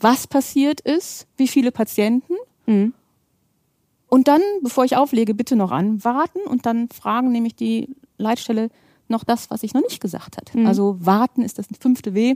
was 0.00 0.26
passiert 0.26 0.80
ist, 0.80 1.26
wie 1.36 1.48
viele 1.48 1.70
Patienten. 1.70 2.34
Mhm. 2.66 2.92
Und 4.08 4.26
dann, 4.26 4.42
bevor 4.62 4.84
ich 4.84 4.96
auflege, 4.96 5.34
bitte 5.34 5.54
noch 5.54 5.70
anwarten 5.70 6.40
und 6.40 6.66
dann 6.66 6.88
fragen 6.88 7.30
nämlich 7.30 7.54
die 7.54 7.94
Leitstelle 8.18 8.68
noch 9.06 9.22
das, 9.22 9.50
was 9.50 9.62
ich 9.62 9.74
noch 9.74 9.82
nicht 9.82 10.00
gesagt 10.00 10.36
hat. 10.36 10.54
Mhm. 10.54 10.66
Also 10.66 10.96
warten 11.00 11.42
ist 11.42 11.58
das 11.58 11.66
fünfte 11.80 12.14
W 12.14 12.34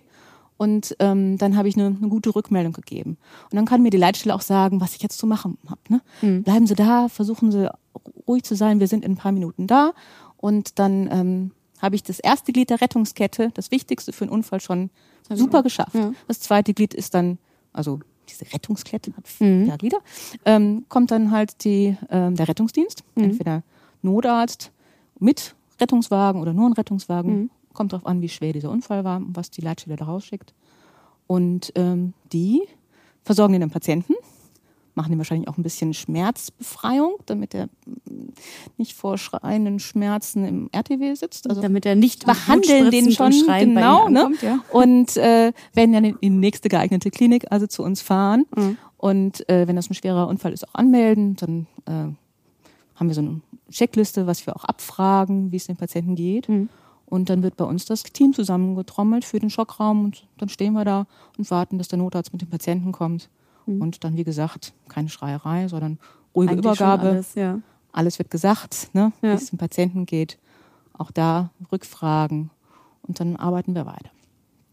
und 0.56 0.96
ähm, 1.00 1.36
dann 1.38 1.56
habe 1.56 1.68
ich 1.68 1.76
eine, 1.76 1.86
eine 1.86 2.08
gute 2.08 2.34
Rückmeldung 2.34 2.72
gegeben. 2.72 3.16
Und 3.50 3.56
dann 3.56 3.64
kann 3.64 3.82
mir 3.82 3.90
die 3.90 3.96
Leitstelle 3.96 4.34
auch 4.34 4.40
sagen, 4.40 4.80
was 4.80 4.94
ich 4.94 5.02
jetzt 5.02 5.18
zu 5.18 5.26
machen 5.26 5.58
habe. 5.68 5.80
Ne? 5.88 6.00
Mhm. 6.22 6.42
Bleiben 6.44 6.66
Sie 6.66 6.74
da, 6.74 7.08
versuchen 7.08 7.50
Sie 7.50 7.70
ruhig 8.28 8.44
zu 8.44 8.54
sein, 8.54 8.80
wir 8.80 8.88
sind 8.88 9.04
in 9.04 9.12
ein 9.12 9.16
paar 9.16 9.32
Minuten 9.32 9.66
da. 9.66 9.92
Und 10.36 10.78
dann 10.78 11.08
ähm, 11.10 11.50
habe 11.80 11.96
ich 11.96 12.02
das 12.02 12.20
erste 12.20 12.52
Glied 12.52 12.70
der 12.70 12.80
Rettungskette, 12.80 13.50
das 13.54 13.70
Wichtigste 13.70 14.12
für 14.12 14.24
einen 14.24 14.32
Unfall, 14.32 14.60
schon 14.60 14.90
super 15.28 15.62
geschafft. 15.62 15.94
Ja. 15.94 16.12
Das 16.28 16.40
zweite 16.40 16.74
Glied 16.74 16.94
ist 16.94 17.14
dann, 17.14 17.38
also 17.72 18.00
diese 18.28 18.44
Rettungskette 18.52 19.12
hat 19.16 19.24
mhm. 19.40 19.64
vier 19.66 19.76
Glieder, 19.76 19.98
ähm, 20.44 20.84
kommt 20.88 21.10
dann 21.10 21.30
halt 21.30 21.64
die, 21.64 21.96
ähm, 22.10 22.36
der 22.36 22.48
Rettungsdienst, 22.48 23.04
mhm. 23.14 23.24
entweder 23.24 23.62
Notarzt 24.02 24.70
mit 25.18 25.54
Rettungswagen 25.80 26.40
oder 26.40 26.52
nur 26.52 26.68
ein 26.68 26.72
Rettungswagen 26.74 27.34
mhm. 27.34 27.50
Kommt 27.74 27.92
darauf 27.92 28.06
an, 28.06 28.22
wie 28.22 28.30
schwer 28.30 28.54
dieser 28.54 28.70
Unfall 28.70 29.04
war 29.04 29.18
und 29.18 29.36
was 29.36 29.50
die 29.50 29.60
Leitstelle 29.60 29.96
da 29.96 30.06
rausschickt. 30.06 30.54
Und 31.26 31.72
ähm, 31.74 32.14
die 32.32 32.62
versorgen 33.22 33.58
den 33.60 33.70
Patienten, 33.70 34.14
machen 34.94 35.12
ihm 35.12 35.18
wahrscheinlich 35.18 35.48
auch 35.48 35.58
ein 35.58 35.62
bisschen 35.62 35.92
Schmerzbefreiung, 35.92 37.16
damit 37.26 37.54
er 37.54 37.66
mm, 37.66 38.32
nicht 38.76 38.94
vor 38.94 39.18
schreienden 39.18 39.80
Schmerzen 39.80 40.44
im 40.44 40.68
RTW 40.72 41.14
sitzt. 41.14 41.48
Also 41.48 41.62
damit 41.62 41.84
er 41.86 41.96
nicht 41.96 42.26
behandeln 42.26 42.90
den 42.90 43.10
schon 43.10 43.32
genau, 43.46 44.08
ne? 44.08 44.20
ankommt, 44.26 44.42
ja. 44.42 44.60
und 44.70 45.16
äh, 45.16 45.52
werden 45.72 45.92
dann 45.92 46.04
in 46.04 46.18
die 46.20 46.30
nächste 46.30 46.68
geeignete 46.68 47.10
Klinik, 47.10 47.50
also 47.50 47.66
zu 47.66 47.82
uns 47.82 48.02
fahren. 48.02 48.46
Mhm. 48.54 48.76
Und 48.96 49.48
äh, 49.48 49.66
wenn 49.68 49.76
das 49.76 49.90
ein 49.90 49.94
schwerer 49.94 50.28
Unfall 50.28 50.52
ist, 50.52 50.66
auch 50.68 50.74
anmelden. 50.74 51.36
Dann 51.36 51.66
äh, 51.86 52.14
haben 52.94 53.08
wir 53.08 53.14
so 53.14 53.20
eine 53.20 53.40
Checkliste, 53.70 54.26
was 54.26 54.46
wir 54.46 54.56
auch 54.56 54.64
abfragen, 54.64 55.50
wie 55.52 55.56
es 55.56 55.66
den 55.66 55.76
Patienten 55.76 56.14
geht. 56.14 56.48
Mhm. 56.48 56.68
Und 57.06 57.28
dann 57.28 57.42
wird 57.42 57.56
bei 57.56 57.64
uns 57.64 57.84
das 57.84 58.02
Team 58.02 58.32
zusammengetrommelt 58.32 59.24
für 59.24 59.38
den 59.38 59.50
Schockraum 59.50 60.04
und 60.04 60.26
dann 60.38 60.48
stehen 60.48 60.72
wir 60.72 60.84
da 60.84 61.06
und 61.36 61.50
warten, 61.50 61.78
dass 61.78 61.88
der 61.88 61.98
Notarzt 61.98 62.32
mit 62.32 62.42
dem 62.42 62.48
Patienten 62.48 62.92
kommt. 62.92 63.28
Mhm. 63.66 63.82
Und 63.82 64.04
dann, 64.04 64.16
wie 64.16 64.24
gesagt, 64.24 64.72
keine 64.88 65.08
Schreierei, 65.08 65.68
sondern 65.68 65.98
ruhige 66.34 66.52
Eigentlich 66.52 66.64
Übergabe. 66.64 67.08
Alles, 67.08 67.34
ja. 67.34 67.60
alles, 67.92 68.18
wird 68.18 68.30
gesagt, 68.30 68.90
ne, 68.94 69.12
ja. 69.22 69.32
wie 69.32 69.34
es 69.34 69.50
dem 69.50 69.58
Patienten 69.58 70.06
geht. 70.06 70.38
Auch 70.96 71.10
da 71.10 71.50
Rückfragen 71.72 72.50
und 73.02 73.20
dann 73.20 73.36
arbeiten 73.36 73.74
wir 73.74 73.86
weiter. 73.86 74.10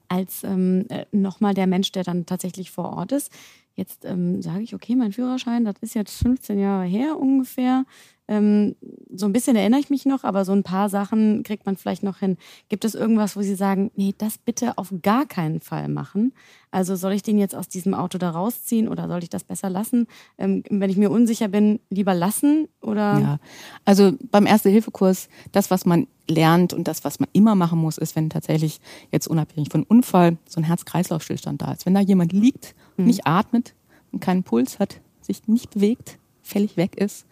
Als 0.08 0.44
ähm, 0.44 0.86
äh, 0.90 1.06
nochmal 1.12 1.54
der 1.54 1.68
Mensch, 1.68 1.92
der 1.92 2.04
dann 2.04 2.26
tatsächlich 2.26 2.72
vor 2.72 2.94
Ort 2.94 3.12
ist, 3.12 3.32
jetzt 3.76 4.06
ähm, 4.06 4.42
sage 4.42 4.62
ich, 4.62 4.76
okay, 4.76 4.96
mein 4.96 5.12
Führerschein, 5.12 5.66
das 5.66 5.76
ist 5.82 5.96
jetzt 5.96 6.18
15 6.22 6.60
Jahre 6.60 6.86
her 6.86 7.18
ungefähr. 7.20 7.86
Ähm, 8.28 8.76
so 9.14 9.26
ein 9.26 9.34
bisschen 9.34 9.58
erinnere 9.58 9.82
ich 9.82 9.90
mich 9.90 10.06
noch, 10.06 10.24
aber 10.24 10.46
so 10.46 10.54
ein 10.54 10.64
paar 10.64 10.88
Sachen 10.88 11.44
kriegt 11.44 11.66
man 11.66 11.76
vielleicht 11.76 12.02
noch 12.02 12.20
hin. 12.20 12.38
Gibt 12.70 12.86
es 12.86 12.96
irgendwas, 12.96 13.36
wo 13.36 13.42
Sie 13.42 13.56
sagen, 13.56 13.92
nee, 13.96 14.16
das 14.18 14.38
bitte 14.38 14.78
auf 14.78 14.94
gar 15.02 15.26
keinen 15.26 15.60
Fall 15.60 15.90
machen? 15.90 16.32
Also 16.72 16.96
soll 16.96 17.12
ich 17.12 17.24
den 17.24 17.38
jetzt 17.38 17.56
aus 17.56 17.68
diesem 17.68 17.94
Auto 17.94 18.18
da 18.18 18.30
rausziehen 18.30 18.88
oder 18.88 19.10
soll 19.10 19.24
ich 19.24 19.30
das 19.30 19.44
besser 19.44 19.70
lassen? 19.70 20.08
Ähm, 20.38 20.64
wenn 20.70 20.90
ich 20.90 20.96
mir 20.96 21.12
unsicher 21.12 21.50
bin, 21.50 21.82
lieber 21.90 22.14
lassen 22.14 22.70
oder? 22.82 23.20
Ja, 23.20 23.40
also 23.84 24.14
beim 24.32 24.46
Erste-Hilfe-Kurs, 24.46 25.28
das, 25.52 25.70
was 25.70 25.86
man 25.86 26.08
lernt 26.30 26.74
und 26.74 26.88
das, 26.88 27.04
was 27.04 27.20
man 27.20 27.28
immer 27.34 27.56
machen 27.56 27.80
muss, 27.80 27.98
ist, 27.98 28.16
wenn 28.16 28.30
tatsächlich 28.30 28.80
jetzt 29.12 29.28
unabhängig 29.28 29.70
von 29.70 29.84
Unfall 29.84 30.38
so 30.48 30.62
ein 30.62 30.64
Herz-Kreislauf-Stillstand 30.64 31.62
da 31.62 31.74
ist. 31.74 31.86
Wenn 31.86 31.96
da 31.96 32.00
jemand 32.00 32.32
liegt, 32.32 32.76
mhm. 33.02 33.08
nicht 33.08 33.28
atmet 33.28 33.74
und 34.12 34.20
keinen 34.20 34.44
Puls 34.44 34.80
hat, 34.80 35.02
sich 35.22 35.48
nicht 35.48 35.72
bewegt, 35.72 36.18
völlig 36.42 36.78
weg 36.78 36.96
ist, 36.96 37.26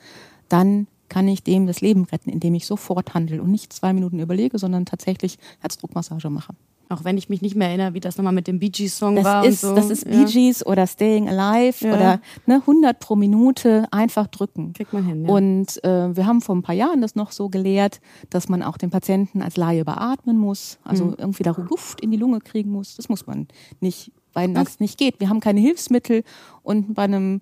dann 0.47 0.87
kann 1.09 1.27
ich 1.27 1.43
dem 1.43 1.67
das 1.67 1.81
Leben 1.81 2.05
retten, 2.05 2.29
indem 2.29 2.53
ich 2.53 2.65
sofort 2.65 3.13
handle 3.13 3.41
und 3.41 3.51
nicht 3.51 3.73
zwei 3.73 3.93
Minuten 3.93 4.19
überlege, 4.19 4.59
sondern 4.59 4.85
tatsächlich 4.85 5.37
Herzdruckmassage 5.59 6.29
mache. 6.29 6.53
Auch 6.91 7.03
wenn 7.03 7.19
ich 7.19 7.29
mich 7.29 7.43
nicht 7.43 7.55
mehr 7.55 7.67
erinnere, 7.67 7.93
wie 7.93 7.99
das 7.99 8.17
nochmal 8.17 8.33
mit 8.33 8.47
dem 8.47 8.57
Bee 8.57 8.69
Gees 8.69 8.97
Song 8.97 9.15
das 9.15 9.23
war. 9.23 9.45
Ist, 9.45 9.61
so. 9.61 9.75
Das 9.75 9.91
ist 9.91 10.05
Bee 10.05 10.25
Gees 10.25 10.65
oder 10.65 10.87
Staying 10.87 11.29
Alive 11.29 11.87
ja. 11.87 11.93
oder 11.93 12.21
ne, 12.47 12.55
100 12.55 12.99
pro 12.99 13.15
Minute 13.15 13.87
einfach 13.91 14.25
drücken. 14.25 14.73
Kriegt 14.73 14.91
man 14.91 15.05
hin. 15.05 15.25
Ja. 15.25 15.31
Und 15.31 15.83
äh, 15.83 16.15
wir 16.15 16.25
haben 16.25 16.41
vor 16.41 16.55
ein 16.55 16.63
paar 16.63 16.73
Jahren 16.73 17.01
das 17.01 17.13
noch 17.13 17.31
so 17.31 17.49
gelehrt, 17.49 18.01
dass 18.31 18.49
man 18.49 18.63
auch 18.63 18.75
den 18.75 18.89
Patienten 18.89 19.43
als 19.43 19.55
Laie 19.55 19.85
beatmen 19.85 20.39
muss, 20.39 20.79
also 20.83 21.05
mhm. 21.05 21.15
irgendwie 21.19 21.43
da 21.43 21.51
Luft 21.51 22.01
in 22.01 22.09
die 22.09 22.17
Lunge 22.17 22.39
kriegen 22.39 22.71
muss. 22.71 22.95
Das 22.95 23.07
muss 23.07 23.27
man 23.27 23.47
nicht, 23.81 24.11
weil 24.33 24.53
das 24.53 24.79
nicht 24.79 24.97
geht. 24.97 25.19
Wir 25.19 25.29
haben 25.29 25.39
keine 25.39 25.59
Hilfsmittel 25.59 26.23
und 26.63 26.93
bei 26.93 27.03
einem 27.03 27.41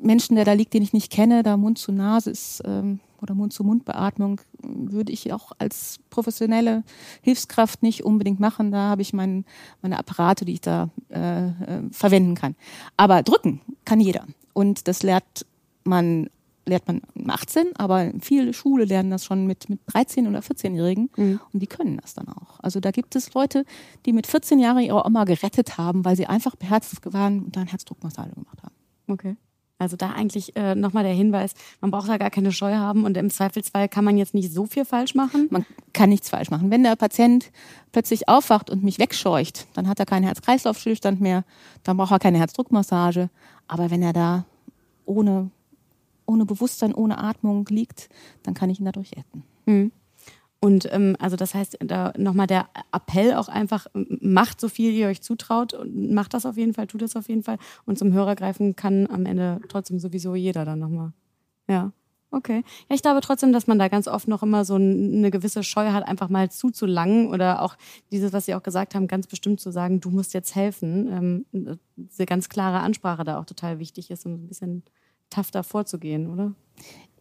Menschen, 0.00 0.36
der 0.36 0.44
da 0.44 0.52
liegt, 0.52 0.74
den 0.74 0.82
ich 0.82 0.92
nicht 0.92 1.10
kenne, 1.10 1.42
da 1.42 1.56
Mund 1.56 1.78
zu 1.78 1.92
Nase 1.92 2.30
ist 2.30 2.62
ähm, 2.64 3.00
oder 3.20 3.34
Mund-zu-Mund-Beatmung, 3.34 4.40
würde 4.62 5.12
ich 5.12 5.32
auch 5.32 5.52
als 5.58 6.00
professionelle 6.10 6.82
Hilfskraft 7.22 7.82
nicht 7.82 8.04
unbedingt 8.04 8.40
machen. 8.40 8.72
Da 8.72 8.90
habe 8.90 9.02
ich 9.02 9.12
mein, 9.12 9.44
meine 9.80 9.98
Apparate, 9.98 10.44
die 10.44 10.54
ich 10.54 10.60
da 10.60 10.90
äh, 11.08 11.46
äh, 11.46 11.52
verwenden 11.92 12.34
kann. 12.34 12.56
Aber 12.96 13.22
drücken 13.22 13.60
kann 13.84 14.00
jeder. 14.00 14.26
Und 14.52 14.88
das 14.88 15.02
lernt 15.02 15.46
man 15.84 16.28
lehrt 16.66 16.86
man 16.86 17.02
18, 17.28 17.76
aber 17.76 18.12
viele 18.20 18.52
Schule 18.52 18.84
lernen 18.84 19.10
das 19.10 19.24
schon 19.24 19.46
mit, 19.46 19.68
mit 19.68 19.80
13 19.86 20.28
oder 20.28 20.40
14-Jährigen 20.40 21.10
mhm. 21.16 21.40
und 21.52 21.60
die 21.60 21.66
können 21.66 21.98
das 22.00 22.14
dann 22.14 22.28
auch. 22.28 22.60
Also 22.60 22.80
da 22.80 22.90
gibt 22.90 23.16
es 23.16 23.34
Leute, 23.34 23.64
die 24.06 24.12
mit 24.12 24.26
14 24.26 24.58
Jahren 24.58 24.78
ihre 24.78 25.04
Oma 25.04 25.24
gerettet 25.24 25.78
haben, 25.78 26.04
weil 26.04 26.16
sie 26.16 26.26
einfach 26.26 26.56
beherzt 26.56 27.00
waren 27.12 27.40
und 27.44 27.56
dann 27.56 27.66
Herzdruckmassage 27.66 28.32
gemacht 28.34 28.62
haben. 28.62 28.74
Okay. 29.08 29.36
Also 29.82 29.96
da 29.96 30.10
eigentlich 30.10 30.54
äh, 30.54 30.76
nochmal 30.76 31.02
der 31.02 31.12
Hinweis, 31.12 31.54
man 31.80 31.90
braucht 31.90 32.08
da 32.08 32.16
gar 32.16 32.30
keine 32.30 32.52
Scheu 32.52 32.74
haben 32.74 33.04
und 33.04 33.16
im 33.16 33.30
Zweifelsfall 33.30 33.88
kann 33.88 34.04
man 34.04 34.16
jetzt 34.16 34.32
nicht 34.32 34.52
so 34.52 34.64
viel 34.64 34.84
falsch 34.84 35.16
machen. 35.16 35.48
Man 35.50 35.66
kann 35.92 36.08
nichts 36.08 36.28
falsch 36.28 36.50
machen. 36.50 36.70
Wenn 36.70 36.84
der 36.84 36.94
Patient 36.94 37.50
plötzlich 37.90 38.28
aufwacht 38.28 38.70
und 38.70 38.84
mich 38.84 39.00
wegscheucht, 39.00 39.66
dann 39.74 39.88
hat 39.88 39.98
er 39.98 40.06
keinen 40.06 40.22
Herz-Kreislauf-Stillstand 40.22 41.20
mehr, 41.20 41.44
dann 41.82 41.96
braucht 41.96 42.12
er 42.12 42.20
keine 42.20 42.38
Herzdruckmassage. 42.38 43.28
Aber 43.66 43.90
wenn 43.90 44.02
er 44.02 44.12
da 44.12 44.44
ohne, 45.04 45.50
ohne 46.26 46.44
Bewusstsein, 46.44 46.94
ohne 46.94 47.18
Atmung 47.18 47.66
liegt, 47.68 48.08
dann 48.42 48.54
kann 48.54 48.70
ich 48.70 48.80
ihn 48.80 48.86
dadurch 48.86 49.12
retten. 49.12 49.44
Mhm. 49.66 49.92
Und 50.64 50.88
ähm, 50.92 51.16
also 51.18 51.34
das 51.34 51.54
heißt, 51.54 51.78
da 51.80 52.12
nochmal 52.16 52.46
der 52.46 52.68
Appell 52.92 53.34
auch 53.34 53.48
einfach, 53.48 53.86
macht 53.94 54.60
so 54.60 54.68
viel 54.68 54.92
ihr 54.92 55.08
euch 55.08 55.20
zutraut 55.20 55.74
und 55.74 56.12
macht 56.12 56.34
das 56.34 56.46
auf 56.46 56.56
jeden 56.56 56.72
Fall, 56.72 56.86
tut 56.86 57.02
das 57.02 57.16
auf 57.16 57.28
jeden 57.28 57.42
Fall. 57.42 57.58
Und 57.84 57.98
zum 57.98 58.12
Hörer 58.12 58.36
greifen 58.36 58.76
kann 58.76 59.08
am 59.08 59.26
Ende 59.26 59.60
trotzdem 59.68 59.98
sowieso 59.98 60.36
jeder 60.36 60.64
dann 60.64 60.78
nochmal. 60.78 61.12
Ja. 61.68 61.90
Okay. 62.30 62.64
Ja, 62.88 62.94
ich 62.94 63.02
glaube 63.02 63.20
trotzdem, 63.20 63.52
dass 63.52 63.66
man 63.66 63.78
da 63.78 63.88
ganz 63.88 64.06
oft 64.06 64.26
noch 64.26 64.42
immer 64.42 64.64
so 64.64 64.76
eine 64.76 65.30
gewisse 65.32 65.64
Scheu 65.64 65.90
hat, 65.90 66.06
einfach 66.06 66.30
mal 66.30 66.50
zuzulangen 66.50 67.28
oder 67.28 67.60
auch 67.60 67.76
dieses, 68.12 68.32
was 68.32 68.46
Sie 68.46 68.54
auch 68.54 68.62
gesagt 68.62 68.94
haben, 68.94 69.08
ganz 69.08 69.26
bestimmt 69.26 69.60
zu 69.60 69.70
sagen, 69.70 70.00
du 70.00 70.10
musst 70.10 70.32
jetzt 70.32 70.54
helfen. 70.54 71.44
Ähm, 71.52 71.76
diese 71.96 72.24
ganz 72.24 72.48
klare 72.48 72.78
Ansprache 72.78 73.24
da 73.24 73.38
auch 73.38 73.44
total 73.44 73.80
wichtig 73.80 74.10
ist, 74.10 74.24
um 74.24 74.34
ein 74.34 74.46
bisschen 74.46 74.82
da 75.54 75.62
vorzugehen, 75.62 76.30
oder? 76.30 76.52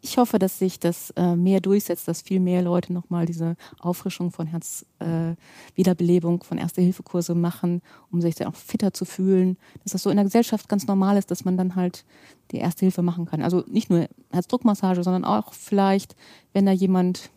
ich 0.02 0.18
hoffe, 0.18 0.40
dass 0.40 0.60
sich 0.60 0.80
das 0.80 1.12
äh, 1.12 1.36
mehr 1.36 1.62
durchsetzt, 1.62 2.08
dass 2.08 2.22
viel 2.22 2.40
mehr 2.40 2.62
Leute 2.62 2.92
nochmal 2.92 3.26
diese 3.26 3.56
Auffrischung 3.80 4.32
von 4.32 4.48
Herzwiederbelebung, 4.48 6.42
äh, 6.42 6.44
von 6.44 6.58
Erste-Hilfe-Kurse 6.58 7.36
machen, 7.36 7.82
um 8.12 8.20
sich 8.20 8.36
dann 8.36 8.48
auch 8.48 8.56
fitter 8.56 8.94
zu 8.94 9.06
fühlen. 9.06 9.58
Dass 9.84 9.94
das 9.94 10.04
so 10.04 10.10
in 10.10 10.18
der 10.18 10.26
Gesellschaft 10.26 10.68
ganz 10.68 10.88
normal 10.88 11.18
ist, 11.18 11.30
dass 11.30 11.46
man 11.46 11.56
dann 11.56 11.76
halt 11.76 12.04
die 12.52 12.58
Erste 12.58 12.86
Hilfe 12.86 13.04
machen 13.04 13.26
kann. 13.26 13.42
Also 13.42 13.64
nicht 13.68 13.90
nur 13.90 14.08
Herzdruckmassage, 14.32 15.04
sondern 15.04 15.24
auch 15.24 15.54
vielleicht, 15.54 16.16
wenn 16.54 16.66
da 16.66 16.72
jemand 16.72 17.30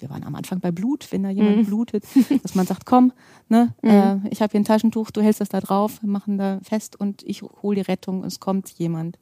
wir 0.00 0.10
waren 0.10 0.24
am 0.24 0.34
Anfang 0.34 0.58
bei 0.58 0.72
Blut, 0.72 1.12
wenn 1.12 1.22
da 1.22 1.30
jemand 1.30 1.58
mhm. 1.58 1.66
blutet, 1.66 2.04
dass 2.42 2.56
man 2.56 2.66
sagt, 2.66 2.84
komm, 2.84 3.12
ne, 3.48 3.72
mhm. 3.80 3.90
äh, 3.90 4.16
ich 4.28 4.42
habe 4.42 4.50
hier 4.50 4.60
ein 4.60 4.64
Taschentuch, 4.64 5.12
du 5.12 5.22
hältst 5.22 5.40
das 5.40 5.50
da 5.50 5.60
drauf, 5.60 6.02
wir 6.02 6.08
machen 6.08 6.36
da 6.36 6.58
fest 6.64 6.98
und 6.98 7.22
ich 7.22 7.42
hole 7.42 7.76
die 7.76 7.82
Rettung, 7.82 8.24
es 8.24 8.40
kommt 8.40 8.70
jemand. 8.70 9.20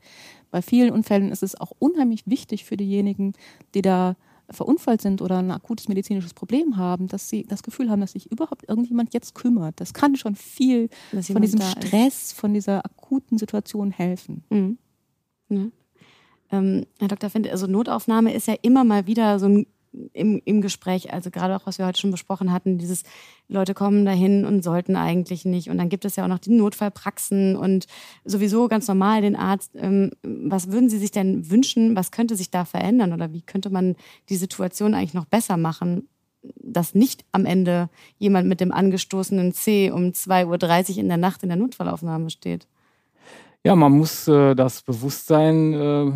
Bei 0.53 0.63
vielen 0.63 0.91
Unfällen 0.91 1.33
ist 1.33 1.43
es 1.43 1.61
auch 1.61 1.73
unheimlich 1.79 2.27
wichtig 2.27 2.65
für 2.65 2.77
diejenigen, 2.77 3.33
die 3.75 3.83
da 3.83 4.17
verunfallt 4.51 5.01
sind 5.01 5.23
oder 5.23 5.39
ein 5.39 5.51
akutes 5.51 5.89
medizinisches 5.89 6.35
Problem 6.35 6.77
haben, 6.77 7.09
dass 7.09 7.31
sie 7.31 7.45
das 7.45 7.63
Gefühl 7.63 7.91
haben, 7.91 8.03
dass 8.03 8.13
sich 8.13 8.31
überhaupt 8.31 8.69
irgendjemand 8.69 9.15
jetzt 9.15 9.35
kümmert. 9.35 9.81
Das 9.81 9.95
kann 9.95 10.15
schon 10.15 10.37
viel 10.37 10.91
von 11.11 11.41
diesem 11.41 11.63
Stress, 11.63 12.25
ist. 12.25 12.33
von 12.35 12.53
dieser 12.53 12.85
akuten 12.85 13.39
Situation 13.39 13.91
helfen. 13.91 14.45
Mhm. 14.51 14.79
Ja. 15.49 15.67
Ähm, 16.51 16.87
Herr 16.99 17.09
Dr. 17.09 17.31
Finde, 17.31 17.51
also 17.51 17.67
Notaufnahme 17.67 18.35
ist 18.35 18.47
ja 18.47 18.55
immer 18.61 18.85
mal 18.85 19.07
wieder 19.07 19.39
so 19.39 19.47
ein 19.47 19.67
im, 20.13 20.41
im 20.45 20.61
Gespräch, 20.61 21.13
also 21.13 21.31
gerade 21.31 21.57
auch 21.57 21.67
was 21.67 21.79
wir 21.79 21.87
heute 21.87 22.01
schon 22.01 22.11
besprochen 22.11 22.53
hatten, 22.53 22.79
dieses 22.79 23.03
Leute 23.49 23.75
kommen 23.75 24.05
dahin 24.05 24.45
und 24.45 24.63
sollten 24.63 24.97
eigentlich 24.97 25.45
nicht. 25.45 25.69
Und 25.69 25.79
dann 25.79 25.89
gibt 25.89 26.05
es 26.05 26.17
ja 26.17 26.25
auch 26.25 26.29
noch 26.29 26.39
die 26.39 26.51
Notfallpraxen 26.51 27.57
und 27.57 27.87
sowieso 28.25 28.69
ganz 28.69 28.89
normal 28.89 29.23
den 29.23 29.37
Arzt. 29.37 29.73
Ähm, 29.77 30.11
was 30.23 30.71
würden 30.71 30.89
Sie 30.89 30.99
sich 30.99 31.11
denn 31.11 31.51
wünschen? 31.51 31.97
Was 31.97 32.11
könnte 32.11 32.37
sich 32.37 32.51
da 32.51 32.65
verändern 32.65 33.13
oder 33.13 33.33
wie 33.33 33.43
könnte 33.43 33.71
man 33.71 33.97
die 34.29 34.37
Situation 34.37 34.95
eigentlich 34.95 35.15
noch 35.15 35.27
besser 35.27 35.57
machen? 35.57 36.09
dass 36.61 36.95
nicht 36.95 37.25
am 37.31 37.47
Ende 37.47 37.89
jemand 38.19 38.49
mit 38.49 38.61
dem 38.61 38.73
angestoßenen 38.73 39.53
C 39.53 39.93
um 39.93 40.09
2.30 40.09 40.95
Uhr 40.95 40.99
in 40.99 41.09
der 41.09 41.17
Nacht 41.17 41.45
in 41.45 41.49
der 41.49 41.59
Notfallaufnahme 41.59 42.31
steht. 42.31 42.67
Ja, 43.65 43.77
man 43.77 43.93
muss 43.93 44.27
äh, 44.27 44.55
das 44.57 44.83
Bewusstsein 44.83 45.73
äh, 45.73 46.13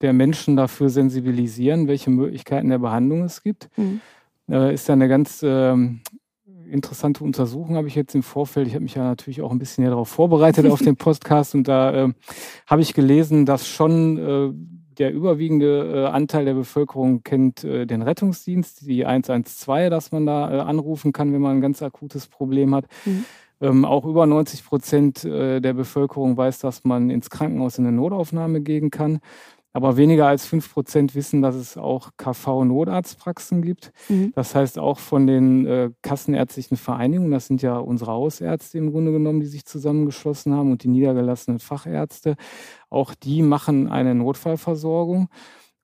der 0.00 0.12
Menschen 0.12 0.56
dafür 0.56 0.88
sensibilisieren, 0.88 1.88
welche 1.88 2.10
Möglichkeiten 2.10 2.70
der 2.70 2.78
Behandlung 2.78 3.24
es 3.24 3.42
gibt. 3.42 3.68
Mhm. 3.76 4.00
Äh, 4.50 4.74
ist 4.74 4.88
ja 4.88 4.94
eine 4.94 5.08
ganz 5.08 5.42
äh, 5.42 5.76
interessante 6.70 7.24
Untersuchung, 7.24 7.76
habe 7.76 7.88
ich 7.88 7.94
jetzt 7.94 8.14
im 8.14 8.22
Vorfeld. 8.22 8.66
Ich 8.66 8.74
habe 8.74 8.82
mich 8.82 8.94
ja 8.94 9.04
natürlich 9.04 9.42
auch 9.42 9.50
ein 9.50 9.58
bisschen 9.58 9.84
darauf 9.84 10.08
vorbereitet 10.08 10.66
auf 10.66 10.80
den 10.80 10.96
Podcast 10.96 11.54
und 11.54 11.68
da 11.68 12.06
äh, 12.06 12.12
habe 12.66 12.82
ich 12.82 12.94
gelesen, 12.94 13.44
dass 13.46 13.68
schon 13.68 14.18
äh, 14.18 14.52
der 14.98 15.12
überwiegende 15.12 16.04
äh, 16.06 16.06
Anteil 16.06 16.44
der 16.44 16.54
Bevölkerung 16.54 17.22
kennt 17.22 17.64
äh, 17.64 17.86
den 17.86 18.02
Rettungsdienst, 18.02 18.86
die 18.86 19.04
112, 19.06 19.90
dass 19.90 20.12
man 20.12 20.26
da 20.26 20.64
anrufen 20.64 21.12
kann, 21.12 21.32
wenn 21.32 21.40
man 21.40 21.58
ein 21.58 21.60
ganz 21.60 21.82
akutes 21.82 22.26
Problem 22.26 22.74
hat. 22.74 22.86
Mhm. 23.04 23.24
Ähm, 23.62 23.84
auch 23.84 24.06
über 24.06 24.24
90 24.26 24.64
Prozent 24.64 25.22
der 25.24 25.60
Bevölkerung 25.74 26.34
weiß, 26.34 26.60
dass 26.60 26.84
man 26.84 27.10
ins 27.10 27.28
Krankenhaus 27.28 27.76
in 27.76 27.86
eine 27.86 27.94
Notaufnahme 27.94 28.62
gehen 28.62 28.90
kann. 28.90 29.20
Aber 29.72 29.96
weniger 29.96 30.26
als 30.26 30.46
fünf 30.46 30.72
Prozent 30.72 31.14
wissen, 31.14 31.42
dass 31.42 31.54
es 31.54 31.76
auch 31.76 32.10
KV-Notarztpraxen 32.16 33.62
gibt. 33.62 33.92
Mhm. 34.08 34.32
Das 34.34 34.54
heißt 34.54 34.78
auch 34.78 34.98
von 34.98 35.26
den 35.26 35.66
äh, 35.66 35.90
kassenärztlichen 36.02 36.76
Vereinigungen, 36.76 37.30
das 37.30 37.46
sind 37.46 37.62
ja 37.62 37.78
unsere 37.78 38.12
Hausärzte 38.12 38.78
im 38.78 38.90
Grunde 38.90 39.12
genommen, 39.12 39.40
die 39.40 39.46
sich 39.46 39.64
zusammengeschlossen 39.64 40.54
haben 40.54 40.72
und 40.72 40.82
die 40.82 40.88
niedergelassenen 40.88 41.60
Fachärzte, 41.60 42.36
auch 42.88 43.14
die 43.14 43.42
machen 43.42 43.88
eine 43.88 44.14
Notfallversorgung. 44.14 45.28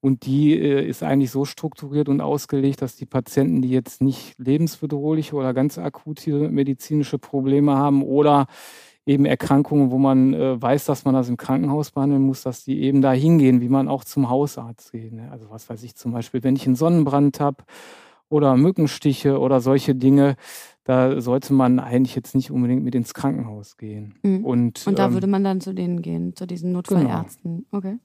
Und 0.01 0.27
die 0.27 0.53
äh, 0.55 0.87
ist 0.87 1.03
eigentlich 1.03 1.31
so 1.31 1.44
strukturiert 1.44 2.09
und 2.09 2.20
ausgelegt, 2.20 2.83
dass 2.83 2.96
die 2.96 3.07
Patienten, 3.07 3.62
die 3.62 3.70
jetzt 3.70 4.03
nicht 4.03 4.35
lebensbedrohliche 4.38 5.35
oder 5.35 5.55
ganz 5.55 5.79
akute 5.79 6.49
medizinische 6.49 7.18
Probleme 7.18 7.77
haben 7.77 8.03
oder 8.03 8.46
eben 9.06 9.24
Erkrankungen, 9.24 9.90
wo 9.90 9.98
man 9.98 10.34
äh, 10.34 10.60
weiß, 10.60 10.84
dass 10.84 11.04
man 11.04 11.14
das 11.14 11.28
im 11.28 11.36
Krankenhaus 11.36 11.92
behandeln 11.92 12.22
muss, 12.22 12.42
dass 12.42 12.64
die 12.64 12.82
eben 12.82 13.00
da 13.00 13.12
hingehen, 13.12 13.60
wie 13.60 13.68
man 13.68 13.88
auch 13.88 14.04
zum 14.04 14.28
Hausarzt 14.28 14.92
geht. 14.92 15.12
Ne? 15.12 15.30
Also 15.30 15.48
was 15.48 15.70
weiß 15.70 15.82
ich 15.84 15.94
zum 15.94 16.12
Beispiel, 16.12 16.42
wenn 16.42 16.56
ich 16.56 16.66
einen 16.66 16.74
Sonnenbrand 16.74 17.38
habe 17.38 17.64
oder 18.28 18.56
Mückenstiche 18.56 19.38
oder 19.38 19.60
solche 19.60 19.94
Dinge, 19.94 20.34
da 20.82 21.20
sollte 21.20 21.52
man 21.52 21.78
eigentlich 21.78 22.16
jetzt 22.16 22.34
nicht 22.34 22.50
unbedingt 22.50 22.82
mit 22.82 22.94
ins 22.96 23.14
Krankenhaus 23.14 23.76
gehen. 23.76 24.16
Mhm. 24.22 24.44
Und, 24.44 24.86
und 24.86 24.98
da 24.98 25.06
ähm, 25.06 25.14
würde 25.14 25.28
man 25.28 25.44
dann 25.44 25.60
zu 25.60 25.72
denen 25.72 26.02
gehen, 26.02 26.34
zu 26.34 26.46
diesen 26.46 26.72
Notfallärzten. 26.72 27.66
Genau. 27.70 27.78
Okay. 27.78 27.98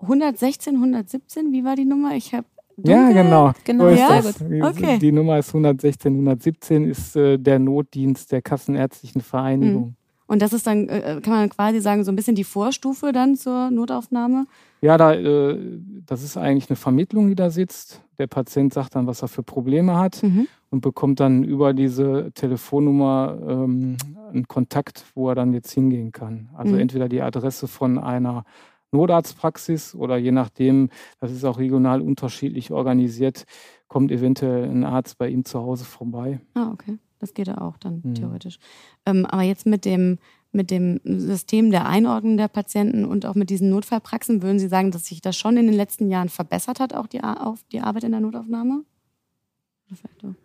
116, 0.00 0.76
117, 0.76 1.52
wie 1.52 1.64
war 1.64 1.76
die 1.76 1.84
Nummer? 1.84 2.14
Ich 2.14 2.34
habe 2.34 2.46
ja, 2.84 3.10
genau. 3.12 3.52
genau. 3.64 3.88
Ja? 3.88 4.22
Okay. 4.62 4.98
Die 4.98 5.12
Nummer 5.12 5.38
ist 5.38 5.48
116, 5.48 6.12
117 6.12 6.84
ist 6.88 7.16
äh, 7.16 7.38
der 7.38 7.58
Notdienst 7.58 8.32
der 8.32 8.42
Kassenärztlichen 8.42 9.20
Vereinigung. 9.20 9.82
Mhm. 9.82 9.94
Und 10.30 10.42
das 10.42 10.52
ist 10.52 10.64
dann, 10.68 10.88
äh, 10.88 11.16
äh, 11.16 11.20
kann 11.20 11.32
man 11.32 11.48
quasi 11.48 11.80
sagen, 11.80 12.04
so 12.04 12.12
ein 12.12 12.16
bisschen 12.16 12.36
die 12.36 12.44
Vorstufe 12.44 13.10
dann 13.10 13.34
zur 13.34 13.72
Notaufnahme? 13.72 14.46
Ja, 14.80 14.96
da, 14.96 15.12
äh, 15.12 15.58
das 16.06 16.22
ist 16.22 16.36
eigentlich 16.36 16.70
eine 16.70 16.76
Vermittlung, 16.76 17.26
die 17.26 17.34
da 17.34 17.50
sitzt. 17.50 18.00
Der 18.16 18.28
Patient 18.28 18.72
sagt 18.72 18.94
dann, 18.94 19.08
was 19.08 19.22
er 19.22 19.28
für 19.28 19.42
Probleme 19.42 19.98
hat 19.98 20.22
mhm. 20.22 20.46
und 20.70 20.82
bekommt 20.82 21.18
dann 21.18 21.42
über 21.42 21.74
diese 21.74 22.30
Telefonnummer 22.34 23.38
ähm, 23.44 23.96
einen 24.32 24.46
Kontakt, 24.46 25.04
wo 25.16 25.28
er 25.28 25.34
dann 25.34 25.52
jetzt 25.52 25.72
hingehen 25.72 26.12
kann. 26.12 26.48
Also 26.54 26.74
mhm. 26.74 26.80
entweder 26.80 27.08
die 27.08 27.22
Adresse 27.22 27.66
von 27.66 27.98
einer 27.98 28.44
Notarztpraxis 28.92 29.94
oder 29.94 30.16
je 30.16 30.32
nachdem, 30.32 30.90
das 31.20 31.32
ist 31.32 31.44
auch 31.44 31.58
regional 31.58 32.00
unterschiedlich 32.00 32.70
organisiert, 32.70 33.44
kommt 33.88 34.10
eventuell 34.10 34.64
ein 34.64 34.84
Arzt 34.84 35.18
bei 35.18 35.28
ihm 35.28 35.44
zu 35.44 35.60
Hause 35.60 35.84
vorbei. 35.84 36.40
Ah, 36.54 36.70
okay. 36.72 36.98
Das 37.20 37.34
geht 37.34 37.48
ja 37.48 37.60
auch 37.60 37.76
dann 37.76 38.00
mhm. 38.02 38.14
theoretisch. 38.14 38.58
Ähm, 39.04 39.26
aber 39.26 39.42
jetzt 39.42 39.66
mit 39.66 39.84
dem, 39.84 40.18
mit 40.52 40.70
dem 40.70 41.00
System 41.04 41.70
der 41.70 41.86
Einordnung 41.86 42.36
der 42.36 42.48
Patienten 42.48 43.04
und 43.04 43.26
auch 43.26 43.34
mit 43.34 43.50
diesen 43.50 43.70
Notfallpraxen, 43.70 44.42
würden 44.42 44.58
Sie 44.58 44.68
sagen, 44.68 44.90
dass 44.90 45.06
sich 45.06 45.20
das 45.20 45.36
schon 45.36 45.56
in 45.56 45.66
den 45.66 45.76
letzten 45.76 46.08
Jahren 46.08 46.30
verbessert 46.30 46.80
hat, 46.80 46.94
auch 46.94 47.06
die, 47.06 47.22
auf 47.22 47.62
die 47.70 47.80
Arbeit 47.80 48.04
in 48.04 48.12
der 48.12 48.20
Notaufnahme? 48.20 48.84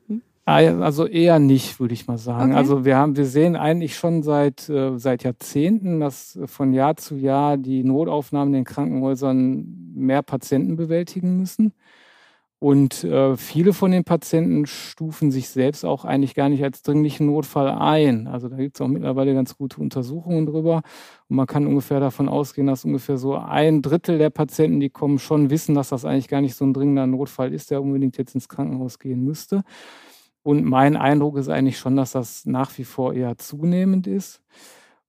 Hm? 0.08 0.21
Ah, 0.47 0.58
also 0.58 1.08
eher 1.08 1.39
nicht, 1.39 1.79
würde 1.79 1.95
ich 1.95 2.05
mal 2.05 2.19
sagen. 2.19 2.51
Okay. 2.51 2.58
Also 2.60 2.86
wir 2.86 2.97
haben, 2.97 3.17
wir 3.17 3.25
sehen 3.25 3.55
eigentlich 3.55 3.95
schon 3.95 4.21
seit, 4.21 4.69
äh, 4.69 4.95
seit 4.99 5.23
Jahrzehnten, 5.23 5.99
dass 5.99 6.38
von 6.45 6.71
Jahr 6.71 6.97
zu 6.97 7.15
Jahr 7.15 7.58
die 7.58 7.84
Notaufnahmen 7.84 8.53
in 8.53 8.60
den 8.60 8.63
Krankenhäusern 8.63 9.65
mehr 9.95 10.21
Patienten 10.21 10.75
bewältigen 10.75 11.38
müssen. 11.38 11.73
Und 12.60 13.03
äh, 13.03 13.36
viele 13.38 13.73
von 13.73 13.91
den 13.91 14.03
Patienten 14.03 14.65
stufen 14.65 15.29
sich 15.31 15.49
selbst 15.49 15.84
auch 15.84 16.05
eigentlich 16.05 16.36
gar 16.36 16.49
nicht 16.49 16.63
als 16.63 16.84
dringlichen 16.84 17.27
Notfall 17.27 17.69
ein. 17.69 18.27
Also 18.27 18.47
da 18.47 18.55
gibt 18.55 18.75
es 18.77 18.81
auch 18.81 18.88
mittlerweile 18.88 19.34
ganz 19.34 19.58
gute 19.58 19.81
Untersuchungen 19.81 20.45
drüber. 20.45 20.81
Und 21.27 21.36
man 21.38 21.47
kann 21.47 21.67
ungefähr 21.67 21.99
davon 21.99 22.29
ausgehen, 22.29 22.67
dass 22.67 22.86
ungefähr 22.86 23.17
so 23.17 23.36
ein 23.36 23.81
Drittel 23.81 24.17
der 24.19 24.29
Patienten, 24.29 24.79
die 24.79 24.89
kommen, 24.89 25.19
schon 25.19 25.49
wissen, 25.49 25.75
dass 25.75 25.89
das 25.89 26.05
eigentlich 26.05 26.27
gar 26.27 26.41
nicht 26.41 26.55
so 26.55 26.65
ein 26.65 26.73
dringender 26.73 27.08
Notfall 27.08 27.53
ist, 27.53 27.71
der 27.71 27.81
unbedingt 27.81 28.17
jetzt 28.17 28.36
ins 28.36 28.47
Krankenhaus 28.47 28.99
gehen 28.99 29.23
müsste. 29.23 29.63
Und 30.45 30.63
mein 30.63 30.95
Eindruck 30.95 31.38
ist 31.38 31.49
eigentlich 31.49 31.79
schon, 31.79 31.95
dass 31.95 32.12
das 32.12 32.45
nach 32.45 32.77
wie 32.77 32.84
vor 32.84 33.15
eher 33.15 33.36
zunehmend 33.39 34.05
ist. 34.05 34.43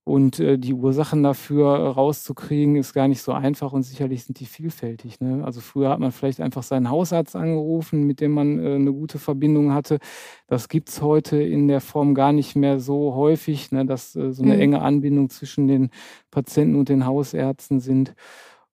Und 0.02 0.40
äh, 0.40 0.56
die 0.56 0.72
Ursachen 0.72 1.22
dafür 1.22 1.76
rauszukriegen, 1.76 2.76
ist 2.76 2.94
gar 2.94 3.06
nicht 3.06 3.20
so 3.20 3.32
einfach 3.32 3.74
und 3.74 3.82
sicherlich 3.82 4.24
sind 4.24 4.40
die 4.40 4.46
vielfältig. 4.46 5.20
Ne? 5.20 5.44
Also 5.44 5.60
früher 5.60 5.90
hat 5.90 5.98
man 5.98 6.10
vielleicht 6.10 6.40
einfach 6.40 6.62
seinen 6.62 6.88
Hausarzt 6.88 7.36
angerufen, 7.36 8.04
mit 8.04 8.22
dem 8.22 8.30
man 8.30 8.58
äh, 8.58 8.76
eine 8.76 8.94
gute 8.94 9.18
Verbindung 9.18 9.74
hatte. 9.74 9.98
Das 10.46 10.70
gibt's 10.70 11.02
heute 11.02 11.42
in 11.42 11.68
der 11.68 11.82
Form 11.82 12.14
gar 12.14 12.32
nicht 12.32 12.56
mehr 12.56 12.80
so 12.80 13.14
häufig, 13.14 13.72
ne? 13.72 13.84
dass 13.84 14.16
äh, 14.16 14.32
so 14.32 14.42
eine 14.42 14.54
mhm. 14.54 14.60
enge 14.60 14.80
Anbindung 14.80 15.28
zwischen 15.28 15.68
den 15.68 15.90
Patienten 16.30 16.76
und 16.76 16.88
den 16.88 17.04
Hausärzten 17.04 17.80
sind. 17.80 18.14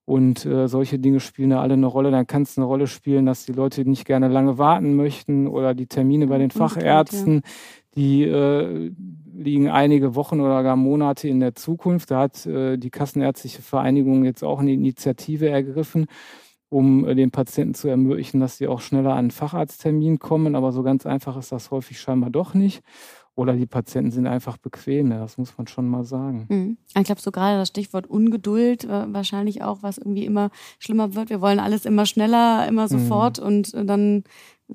Und 0.05 0.45
äh, 0.45 0.67
solche 0.67 0.99
Dinge 0.99 1.21
spielen 1.21 1.51
da 1.51 1.61
alle 1.61 1.75
eine 1.75 1.85
Rolle. 1.85 2.11
Dann 2.11 2.27
kann 2.27 2.41
es 2.41 2.57
eine 2.57 2.65
Rolle 2.65 2.87
spielen, 2.87 3.25
dass 3.25 3.45
die 3.45 3.53
Leute 3.53 3.87
nicht 3.87 4.05
gerne 4.05 4.27
lange 4.27 4.57
warten 4.57 4.95
möchten 4.95 5.47
oder 5.47 5.73
die 5.73 5.87
Termine 5.87 6.27
bei 6.27 6.37
den 6.37 6.51
Fachärzten, 6.51 7.41
die 7.95 8.23
äh, 8.23 8.91
liegen 9.33 9.69
einige 9.69 10.15
Wochen 10.15 10.41
oder 10.41 10.61
gar 10.61 10.75
Monate 10.75 11.29
in 11.29 11.39
der 11.39 11.55
Zukunft. 11.55 12.11
Da 12.11 12.21
hat 12.21 12.45
äh, 12.45 12.77
die 12.77 12.89
Kassenärztliche 12.89 13.61
Vereinigung 13.61 14.25
jetzt 14.25 14.43
auch 14.43 14.59
eine 14.59 14.73
Initiative 14.73 15.49
ergriffen, 15.49 16.07
um 16.69 17.07
äh, 17.07 17.15
den 17.15 17.31
Patienten 17.31 17.73
zu 17.73 17.87
ermöglichen, 17.87 18.41
dass 18.41 18.57
sie 18.57 18.67
auch 18.67 18.81
schneller 18.81 19.11
an 19.11 19.19
einen 19.19 19.31
Facharzttermin 19.31 20.19
kommen. 20.19 20.55
Aber 20.55 20.73
so 20.73 20.83
ganz 20.83 21.05
einfach 21.05 21.37
ist 21.37 21.53
das 21.53 21.71
häufig 21.71 21.99
scheinbar 21.99 22.29
doch 22.29 22.53
nicht. 22.53 22.83
Oder 23.35 23.53
die 23.53 23.65
Patienten 23.65 24.11
sind 24.11 24.27
einfach 24.27 24.57
bequem, 24.57 25.09
das 25.09 25.39
muss 25.39 25.57
man 25.57 25.65
schon 25.65 25.87
mal 25.87 26.03
sagen. 26.03 26.45
Mhm. 26.49 26.77
Ich 26.95 27.03
glaube, 27.05 27.19
so 27.19 27.31
gerade 27.31 27.57
das 27.57 27.69
Stichwort 27.69 28.05
Ungeduld 28.05 28.83
äh, 28.83 29.11
wahrscheinlich 29.11 29.63
auch, 29.63 29.81
was 29.81 29.97
irgendwie 29.97 30.25
immer 30.25 30.51
schlimmer 30.77 31.15
wird. 31.15 31.31
Wir 31.31 31.41
wollen 31.41 31.59
alles 31.59 31.85
immer 31.85 32.05
schneller, 32.05 32.67
immer 32.67 32.87
sofort 32.87 33.39
mhm. 33.39 33.45
und 33.45 33.73
äh, 33.73 33.85
dann 33.85 34.23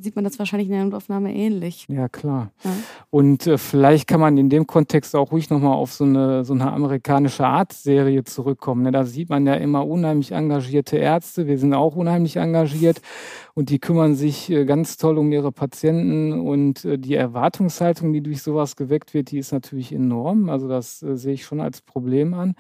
sieht 0.01 0.17
man 0.17 0.25
das 0.25 0.39
wahrscheinlich 0.39 0.69
in 0.69 0.75
der 0.75 0.85
Notaufnahme 0.85 1.35
ähnlich. 1.35 1.87
Ja, 1.89 2.09
klar. 2.09 2.51
Ja. 2.65 2.71
Und 3.11 3.47
äh, 3.47 3.59
vielleicht 3.59 4.07
kann 4.07 4.21
man 4.21 4.37
in 4.39 4.51
dem 4.51 4.67
Kontext 4.67 5.15
auch 5.17 5.33
ruhig 5.33 5.51
nochmal 5.51 5.75
auf 5.75 5.93
so 5.93 6.05
eine, 6.05 6.45
so 6.45 6.55
eine 6.55 6.73
amerikanische 6.73 7.47
Arztserie 7.47 8.25
zurückkommen. 8.25 8.83
Ne? 8.83 8.93
Da 8.93 9.05
sieht 9.05 9.29
man 9.29 9.47
ja 9.47 9.55
immer 9.55 9.87
unheimlich 9.87 10.33
engagierte 10.33 10.97
Ärzte. 10.97 11.47
Wir 11.47 11.59
sind 11.59 11.75
auch 11.75 11.97
unheimlich 11.97 12.37
engagiert 12.37 13.01
und 13.55 13.71
die 13.71 13.79
kümmern 13.79 14.15
sich 14.15 14.51
äh, 14.51 14.65
ganz 14.65 14.97
toll 14.97 15.19
um 15.19 15.33
ihre 15.33 15.53
Patienten 15.53 16.41
und 16.41 16.85
äh, 16.85 16.99
die 16.99 17.15
Erwartungshaltung, 17.15 18.13
die 18.13 18.23
durch 18.23 18.43
sowas 18.43 18.77
geweckt 18.77 19.15
wird, 19.15 19.31
die 19.31 19.39
ist 19.39 19.53
natürlich 19.53 19.93
enorm. 19.93 20.49
Also 20.49 20.69
das 20.69 21.03
äh, 21.03 21.17
sehe 21.17 21.35
ich 21.35 21.45
schon 21.45 21.61
als 21.61 21.81
Problem 21.81 22.35
an. 22.35 22.55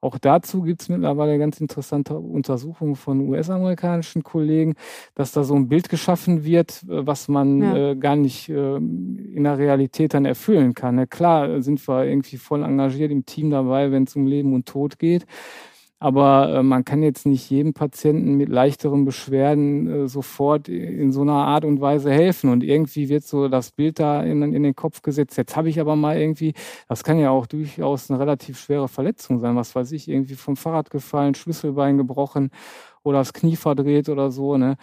Auch 0.00 0.16
dazu 0.18 0.62
gibt 0.62 0.82
es 0.82 0.88
mittlerweile 0.88 1.38
ganz 1.38 1.60
interessante 1.60 2.16
Untersuchungen 2.16 2.94
von 2.94 3.28
US-amerikanischen 3.28 4.22
Kollegen, 4.22 4.74
dass 5.14 5.32
da 5.32 5.42
so 5.42 5.56
ein 5.56 5.68
Bild 5.68 5.88
geschaffen 5.88 6.44
wird, 6.44 6.84
äh, 6.84 7.06
was 7.06 7.26
man 7.28 7.60
ja. 7.60 7.90
äh, 7.90 7.96
gar 7.96 8.14
nicht 8.14 8.48
äh, 8.48 8.76
in 8.76 9.42
der 9.42 9.58
Realität 9.58 10.14
dann 10.14 10.24
erfüllen 10.24 10.74
kann. 10.74 10.94
Ne? 10.94 11.06
Klar 11.08 11.62
sind 11.62 11.86
wir 11.88 12.04
irgendwie 12.04 12.36
voll 12.36 12.62
engagiert 12.62 13.10
im 13.10 13.26
Team 13.26 13.50
dabei, 13.50 13.90
wenn 13.90 14.04
es 14.04 14.14
um 14.14 14.26
Leben 14.26 14.54
und 14.54 14.66
Tod 14.66 14.98
geht. 15.00 15.26
Aber 16.00 16.54
äh, 16.54 16.62
man 16.62 16.84
kann 16.84 17.02
jetzt 17.02 17.26
nicht 17.26 17.50
jedem 17.50 17.74
Patienten 17.74 18.34
mit 18.34 18.48
leichteren 18.48 19.04
Beschwerden 19.04 20.04
äh, 20.04 20.08
sofort 20.08 20.68
in 20.68 21.10
so 21.10 21.22
einer 21.22 21.32
Art 21.32 21.64
und 21.64 21.80
Weise 21.80 22.12
helfen. 22.12 22.50
Und 22.50 22.62
irgendwie 22.62 23.08
wird 23.08 23.24
so 23.24 23.48
das 23.48 23.72
Bild 23.72 23.98
da 23.98 24.22
in, 24.22 24.42
in 24.54 24.62
den 24.62 24.76
Kopf 24.76 25.02
gesetzt. 25.02 25.36
Jetzt 25.36 25.56
habe 25.56 25.68
ich 25.68 25.80
aber 25.80 25.96
mal 25.96 26.16
irgendwie, 26.16 26.54
das 26.88 27.02
kann 27.02 27.18
ja 27.18 27.30
auch 27.30 27.46
durchaus 27.46 28.10
eine 28.10 28.20
relativ 28.20 28.60
schwere 28.60 28.86
Verletzung 28.86 29.40
sein. 29.40 29.56
Was 29.56 29.74
weiß 29.74 29.90
ich, 29.92 30.08
irgendwie 30.08 30.34
vom 30.36 30.56
Fahrrad 30.56 30.90
gefallen, 30.90 31.34
Schlüsselbein 31.34 31.96
gebrochen 31.98 32.50
oder 33.02 33.18
das 33.18 33.32
Knie 33.32 33.56
verdreht 33.56 34.08
oder 34.08 34.30
so. 34.30 34.56
Ne? 34.56 34.76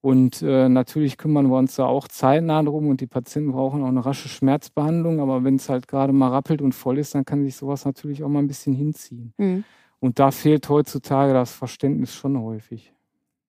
Und 0.00 0.40
äh, 0.40 0.70
natürlich 0.70 1.18
kümmern 1.18 1.48
wir 1.48 1.58
uns 1.58 1.76
da 1.76 1.84
auch 1.84 2.08
zeitnah 2.08 2.62
drum 2.62 2.88
und 2.88 3.00
die 3.02 3.06
Patienten 3.06 3.52
brauchen 3.52 3.82
auch 3.82 3.88
eine 3.88 4.04
rasche 4.04 4.28
Schmerzbehandlung. 4.30 5.20
Aber 5.20 5.44
wenn 5.44 5.56
es 5.56 5.68
halt 5.68 5.86
gerade 5.86 6.14
mal 6.14 6.30
rappelt 6.30 6.62
und 6.62 6.74
voll 6.74 6.98
ist, 6.98 7.14
dann 7.14 7.26
kann 7.26 7.44
sich 7.44 7.56
sowas 7.56 7.84
natürlich 7.84 8.24
auch 8.24 8.28
mal 8.28 8.38
ein 8.38 8.48
bisschen 8.48 8.72
hinziehen. 8.72 9.34
Mhm. 9.36 9.64
Und 10.02 10.18
da 10.18 10.32
fehlt 10.32 10.68
heutzutage 10.68 11.32
das 11.32 11.52
Verständnis 11.52 12.12
schon 12.12 12.36
häufig. 12.36 12.92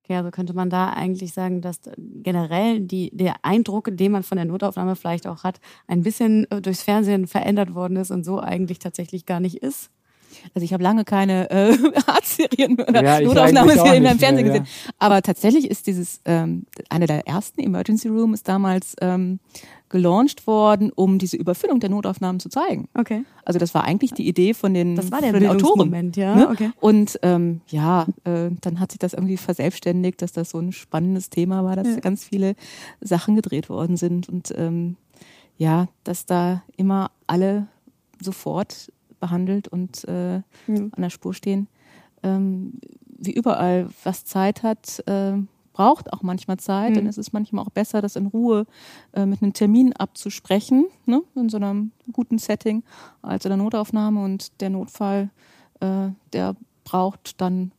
Okay, 0.04 0.18
also 0.18 0.30
könnte 0.30 0.54
man 0.54 0.70
da 0.70 0.92
eigentlich 0.92 1.34
sagen, 1.34 1.62
dass 1.62 1.80
generell 1.98 2.80
die, 2.80 3.10
der 3.12 3.38
Eindruck, 3.42 3.90
den 3.92 4.12
man 4.12 4.22
von 4.22 4.36
der 4.36 4.46
Notaufnahme 4.46 4.96
vielleicht 4.96 5.26
auch 5.26 5.44
hat, 5.44 5.60
ein 5.88 6.04
bisschen 6.04 6.46
äh, 6.52 6.62
durchs 6.62 6.84
Fernsehen 6.84 7.26
verändert 7.26 7.74
worden 7.74 7.98
ist 7.98 8.12
und 8.12 8.24
so 8.24 8.40
eigentlich 8.40 8.78
tatsächlich 8.78 9.26
gar 9.26 9.40
nicht 9.40 9.64
ist? 9.64 9.90
Also 10.54 10.64
ich 10.64 10.74
habe 10.74 10.84
lange 10.84 11.06
keine 11.06 11.50
äh, 11.50 11.76
Arztserien 12.06 12.80
oder 12.80 13.04
ja, 13.04 13.20
Notaufnahmeserien 13.22 14.06
im 14.06 14.20
Fernsehen 14.20 14.48
mehr, 14.48 14.60
gesehen. 14.60 14.66
Ja. 14.86 14.92
Aber 15.00 15.24
tatsächlich 15.24 15.72
ist 15.72 15.88
dieses, 15.88 16.22
ähm, 16.26 16.68
eine 16.90 17.08
der 17.08 17.28
ersten 17.28 17.62
Emergency 17.62 18.10
Room 18.10 18.36
ist 18.36 18.48
damals 18.48 18.96
ähm, 19.02 19.40
gelauncht 19.94 20.48
worden, 20.48 20.92
um 20.92 21.20
diese 21.20 21.38
Überfüllung 21.38 21.80
der 21.80 21.92
Notaufnahmen 21.92 22.40
zu 22.40 22.50
zeigen. 22.50 22.90
Okay. 22.96 23.26
Also 23.46 23.60
das 23.60 23.76
war 23.76 23.84
eigentlich 23.84 24.12
die 24.12 24.28
Idee 24.28 24.56
von 24.56 24.74
den, 24.74 24.96
das 24.96 25.12
war 25.12 25.22
der 25.22 25.30
von 25.30 25.40
den 25.40 25.52
Autoren. 25.52 26.12
Ja, 26.16 26.36
ne? 26.36 26.50
okay. 26.50 26.72
Und 26.80 27.20
ähm, 27.22 27.62
ja, 27.68 28.08
äh, 28.24 28.50
dann 28.62 28.80
hat 28.80 28.92
sich 28.92 28.98
das 28.98 29.14
irgendwie 29.14 29.38
verselbstständigt, 29.38 30.20
dass 30.24 30.32
das 30.32 30.50
so 30.50 30.58
ein 30.58 30.72
spannendes 30.72 31.30
Thema 31.30 31.64
war, 31.64 31.76
dass 31.76 31.88
ja. 31.88 32.00
ganz 32.00 32.24
viele 32.24 32.56
Sachen 33.02 33.36
gedreht 33.36 33.70
worden 33.70 33.96
sind 33.96 34.28
und 34.30 34.52
ähm, 34.58 34.96
ja, 35.60 35.88
dass 36.04 36.26
da 36.26 36.64
immer 36.76 37.12
alle 37.28 37.68
sofort 38.20 38.92
behandelt 39.20 39.68
und 39.68 40.06
äh, 40.06 40.38
ja. 40.38 40.44
an 40.68 40.92
der 40.98 41.12
Spur 41.12 41.36
stehen. 41.36 41.68
Ähm, 42.24 42.80
wie 43.06 43.34
überall, 43.34 43.90
was 44.04 44.26
Zeit 44.26 44.64
hat, 44.64 45.04
äh, 45.06 45.34
braucht 45.74 46.14
auch 46.14 46.22
manchmal 46.22 46.58
Zeit, 46.58 46.92
mhm. 46.92 46.96
denn 46.96 47.08
es 47.08 47.18
ist 47.18 47.34
manchmal 47.34 47.66
auch 47.66 47.72
besser, 47.72 48.02
das 48.02 48.16
in 48.16 48.28
Ruhe 48.28 48.66
äh, 49.14 49.26
mit 49.26 49.42
einem 49.42 49.54
Termin 49.54 49.94
abzusprechen, 49.94 50.86
ne, 51.06 51.22
in 51.36 51.50
so 51.50 51.58
einem 51.58 51.92
guten 52.12 52.38
Setting, 52.38 52.84
als 53.22 53.46
in 53.46 53.50
der 53.50 53.58
Notaufnahme. 53.58 54.24
Und 54.24 54.62
der 54.62 54.70
Notfall, 54.70 55.30
äh, 55.80 56.10
der 56.32 56.56
braucht 56.84 57.42
dann 57.42 57.72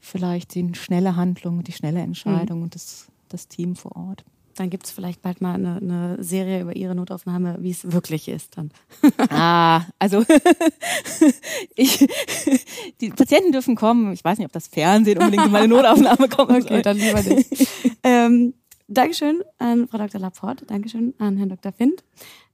vielleicht 0.00 0.54
die 0.54 0.74
schnelle 0.74 1.14
Handlung, 1.16 1.62
die 1.62 1.72
schnelle 1.72 2.00
Entscheidung 2.00 2.58
mhm. 2.58 2.64
und 2.64 2.74
das, 2.74 3.06
das 3.28 3.48
Team 3.48 3.76
vor 3.76 3.94
Ort. 3.96 4.24
Dann 4.54 4.70
gibt 4.70 4.86
es 4.86 4.92
vielleicht 4.92 5.22
bald 5.22 5.40
mal 5.40 5.54
eine, 5.54 5.76
eine, 5.76 6.22
Serie 6.22 6.60
über 6.60 6.76
ihre 6.76 6.94
Notaufnahme, 6.94 7.56
wie 7.60 7.70
es 7.70 7.90
wirklich 7.92 8.28
ist 8.28 8.56
dann. 8.56 8.70
ah, 9.30 9.82
also 9.98 10.24
ich, 11.74 12.06
die 13.00 13.10
Patienten 13.10 13.52
dürfen 13.52 13.76
kommen. 13.76 14.12
Ich 14.12 14.24
weiß 14.24 14.38
nicht, 14.38 14.46
ob 14.46 14.52
das 14.52 14.68
Fernsehen 14.68 15.18
unbedingt 15.18 15.46
in 15.46 15.52
meine 15.52 15.68
Notaufnahme 15.68 16.28
kommt. 16.28 16.50
okay, 16.50 16.68
soll. 16.68 16.82
dann 16.82 16.96
lieber 16.96 17.22
nicht. 17.22 17.68
ähm, 18.02 18.54
Dankeschön 18.88 19.42
an 19.58 19.88
Frau 19.88 19.98
Dr. 19.98 20.20
Laporte, 20.20 20.66
Dankeschön 20.66 21.14
an 21.18 21.36
Herrn 21.36 21.48
Dr. 21.48 21.72
Find. 21.72 22.04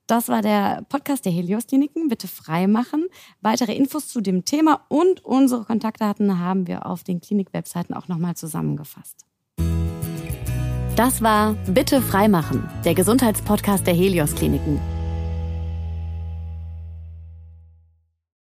Das 0.07 0.29
war 0.29 0.41
der 0.41 0.87
Podcast 0.89 1.27
der 1.27 1.33
Helios 1.33 1.67
Kliniken. 1.67 2.09
Bitte 2.09 2.29
freimachen. 2.29 3.07
Weitere 3.43 3.75
Infos 3.75 4.09
zu 4.09 4.23
dem 4.23 4.45
Thema 4.45 4.87
und 4.89 5.25
unsere 5.25 5.65
Kontaktdaten 5.65 6.39
haben 6.39 6.67
wir 6.67 6.87
auf 6.87 7.05
den 7.05 7.21
Klinik-Webseiten 7.21 7.93
auch 7.93 8.09
nochmal 8.09 8.35
zusammengefasst. 8.35 9.28
Das 10.99 11.23
war 11.23 11.55
Bitte 11.69 12.03
freimachen, 12.03 12.69
der 12.85 12.93
Gesundheitspodcast 12.93 13.87
der 13.87 13.95
Helios 13.95 14.35
Kliniken. 14.35 14.81